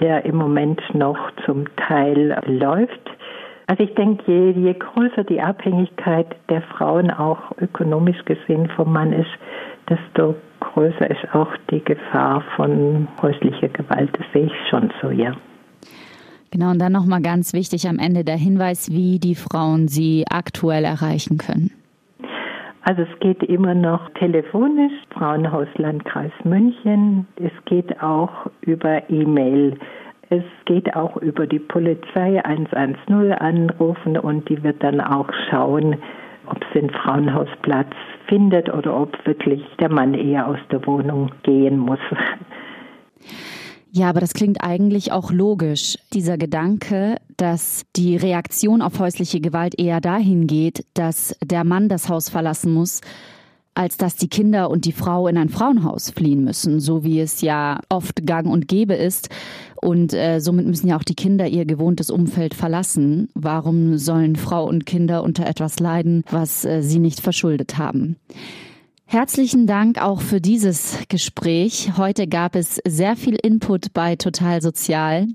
der 0.00 0.24
im 0.24 0.36
Moment 0.36 0.80
noch 0.92 1.18
zum 1.44 1.64
Teil 1.76 2.40
läuft. 2.46 3.10
Also 3.66 3.84
ich 3.84 3.94
denke, 3.94 4.22
je, 4.26 4.50
je 4.50 4.74
größer 4.74 5.24
die 5.24 5.40
Abhängigkeit 5.40 6.26
der 6.50 6.62
Frauen 6.62 7.10
auch 7.10 7.38
ökonomisch 7.58 8.22
gesehen 8.24 8.68
vom 8.76 8.92
Mann 8.92 9.12
ist, 9.12 9.30
desto 9.88 10.34
größer 10.60 11.10
ist 11.10 11.34
auch 11.34 11.50
die 11.70 11.82
Gefahr 11.82 12.42
von 12.56 13.08
häuslicher 13.22 13.68
Gewalt. 13.68 14.10
Das 14.12 14.26
sehe 14.32 14.46
ich 14.46 14.68
schon 14.68 14.92
so, 15.00 15.10
ja. 15.10 15.32
Genau, 16.50 16.70
und 16.70 16.78
dann 16.78 16.92
nochmal 16.92 17.20
ganz 17.20 17.52
wichtig 17.52 17.88
am 17.88 17.98
Ende 17.98 18.22
der 18.22 18.36
Hinweis, 18.36 18.90
wie 18.90 19.18
die 19.18 19.34
Frauen 19.34 19.88
sie 19.88 20.24
aktuell 20.30 20.84
erreichen 20.84 21.38
können. 21.38 21.72
Also 22.86 23.02
es 23.02 23.20
geht 23.20 23.42
immer 23.42 23.74
noch 23.74 24.10
telefonisch, 24.10 24.92
Frauenhaus 25.10 25.68
Landkreis 25.76 26.32
München. 26.44 27.26
Es 27.36 27.52
geht 27.64 28.02
auch 28.02 28.50
über 28.60 29.08
E-Mail. 29.08 29.78
Es 30.28 30.44
geht 30.66 30.94
auch 30.94 31.16
über 31.16 31.46
die 31.46 31.60
Polizei 31.60 32.44
110 32.44 33.32
anrufen 33.32 34.18
und 34.18 34.46
die 34.50 34.62
wird 34.62 34.82
dann 34.82 35.00
auch 35.00 35.30
schauen, 35.48 35.96
ob 36.46 36.62
es 36.62 36.72
den 36.74 36.90
Frauenhaus 36.90 37.48
Platz 37.62 37.94
findet 38.26 38.72
oder 38.72 39.00
ob 39.00 39.16
wirklich 39.26 39.64
der 39.80 39.90
Mann 39.90 40.12
eher 40.12 40.46
aus 40.46 40.58
der 40.70 40.86
Wohnung 40.86 41.30
gehen 41.42 41.78
muss. 41.78 42.00
Ja, 43.96 44.08
aber 44.08 44.18
das 44.18 44.34
klingt 44.34 44.60
eigentlich 44.60 45.12
auch 45.12 45.30
logisch. 45.30 45.96
Dieser 46.12 46.36
Gedanke, 46.36 47.14
dass 47.36 47.84
die 47.94 48.16
Reaktion 48.16 48.82
auf 48.82 48.98
häusliche 48.98 49.40
Gewalt 49.40 49.78
eher 49.78 50.00
dahin 50.00 50.48
geht, 50.48 50.84
dass 50.94 51.36
der 51.44 51.62
Mann 51.62 51.88
das 51.88 52.08
Haus 52.08 52.28
verlassen 52.28 52.74
muss, 52.74 53.02
als 53.74 53.96
dass 53.96 54.16
die 54.16 54.26
Kinder 54.26 54.68
und 54.68 54.84
die 54.84 54.92
Frau 54.92 55.28
in 55.28 55.38
ein 55.38 55.48
Frauenhaus 55.48 56.10
fliehen 56.10 56.42
müssen, 56.42 56.80
so 56.80 57.04
wie 57.04 57.20
es 57.20 57.40
ja 57.40 57.78
oft 57.88 58.26
gang 58.26 58.48
und 58.48 58.66
gäbe 58.66 58.94
ist. 58.94 59.28
Und 59.80 60.12
äh, 60.12 60.40
somit 60.40 60.66
müssen 60.66 60.88
ja 60.88 60.96
auch 60.96 61.04
die 61.04 61.14
Kinder 61.14 61.46
ihr 61.46 61.64
gewohntes 61.64 62.10
Umfeld 62.10 62.54
verlassen. 62.54 63.28
Warum 63.34 63.96
sollen 63.96 64.34
Frau 64.34 64.66
und 64.66 64.86
Kinder 64.86 65.22
unter 65.22 65.46
etwas 65.46 65.78
leiden, 65.78 66.24
was 66.32 66.64
äh, 66.64 66.82
sie 66.82 66.98
nicht 66.98 67.20
verschuldet 67.20 67.78
haben? 67.78 68.16
Herzlichen 69.06 69.66
Dank 69.66 70.00
auch 70.00 70.20
für 70.20 70.40
dieses 70.40 70.98
Gespräch. 71.08 71.92
Heute 71.96 72.26
gab 72.26 72.56
es 72.56 72.80
sehr 72.86 73.16
viel 73.16 73.36
Input 73.36 73.92
bei 73.92 74.16
Total 74.16 74.60
Sozial. 74.60 75.28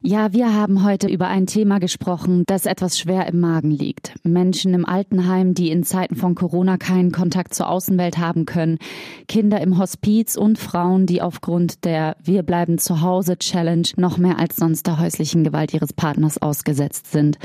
Ja, 0.00 0.32
wir 0.32 0.54
haben 0.54 0.84
heute 0.84 1.08
über 1.08 1.26
ein 1.26 1.46
Thema 1.46 1.80
gesprochen, 1.80 2.44
das 2.46 2.66
etwas 2.66 3.00
schwer 3.00 3.26
im 3.26 3.40
Magen 3.40 3.72
liegt. 3.72 4.14
Menschen 4.22 4.72
im 4.72 4.86
Altenheim, 4.86 5.54
die 5.54 5.70
in 5.72 5.82
Zeiten 5.82 6.14
von 6.14 6.36
Corona 6.36 6.76
keinen 6.76 7.10
Kontakt 7.10 7.52
zur 7.52 7.68
Außenwelt 7.68 8.16
haben 8.16 8.46
können, 8.46 8.78
Kinder 9.26 9.60
im 9.60 9.76
Hospiz 9.76 10.36
und 10.36 10.56
Frauen, 10.56 11.06
die 11.06 11.20
aufgrund 11.20 11.84
der 11.84 12.16
Wir 12.22 12.44
bleiben 12.44 12.78
zu 12.78 13.00
Hause 13.00 13.38
Challenge 13.38 13.88
noch 13.96 14.18
mehr 14.18 14.38
als 14.38 14.54
sonst 14.54 14.86
der 14.86 15.00
häuslichen 15.00 15.42
Gewalt 15.42 15.74
ihres 15.74 15.92
Partners 15.92 16.40
ausgesetzt 16.40 17.10
sind. 17.10 17.38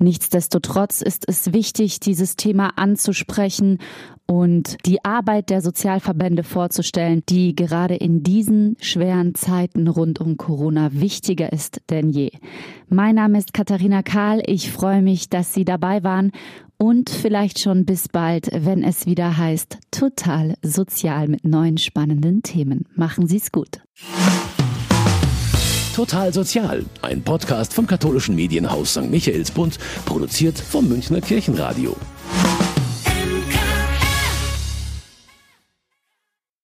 Nichtsdestotrotz 0.00 1.02
ist 1.02 1.28
es 1.28 1.52
wichtig, 1.52 2.00
dieses 2.00 2.34
Thema 2.34 2.72
anzusprechen 2.76 3.78
und 4.30 4.76
die 4.86 5.04
Arbeit 5.04 5.50
der 5.50 5.60
Sozialverbände 5.60 6.44
vorzustellen, 6.44 7.24
die 7.28 7.56
gerade 7.56 7.96
in 7.96 8.22
diesen 8.22 8.76
schweren 8.80 9.34
Zeiten 9.34 9.88
rund 9.88 10.20
um 10.20 10.36
Corona 10.36 10.90
wichtiger 10.92 11.52
ist 11.52 11.80
denn 11.90 12.10
je. 12.10 12.30
Mein 12.88 13.16
Name 13.16 13.38
ist 13.38 13.52
Katharina 13.52 14.04
Kahl. 14.04 14.40
Ich 14.46 14.70
freue 14.70 15.02
mich, 15.02 15.30
dass 15.30 15.52
Sie 15.52 15.64
dabei 15.64 16.04
waren 16.04 16.30
und 16.78 17.10
vielleicht 17.10 17.58
schon 17.58 17.84
bis 17.84 18.06
bald, 18.08 18.50
wenn 18.52 18.84
es 18.84 19.04
wieder 19.04 19.36
heißt 19.36 19.78
Total 19.90 20.54
Sozial 20.62 21.26
mit 21.26 21.44
neuen 21.44 21.76
spannenden 21.76 22.44
Themen. 22.44 22.86
Machen 22.94 23.26
Sie 23.26 23.38
es 23.38 23.50
gut. 23.50 23.80
Total 25.96 26.32
Sozial, 26.32 26.84
ein 27.02 27.20
Podcast 27.22 27.74
vom 27.74 27.88
katholischen 27.88 28.36
Medienhaus 28.36 28.92
St. 28.92 29.10
Michaelsbund, 29.10 29.80
produziert 30.06 30.56
vom 30.56 30.88
Münchner 30.88 31.20
Kirchenradio. 31.20 31.96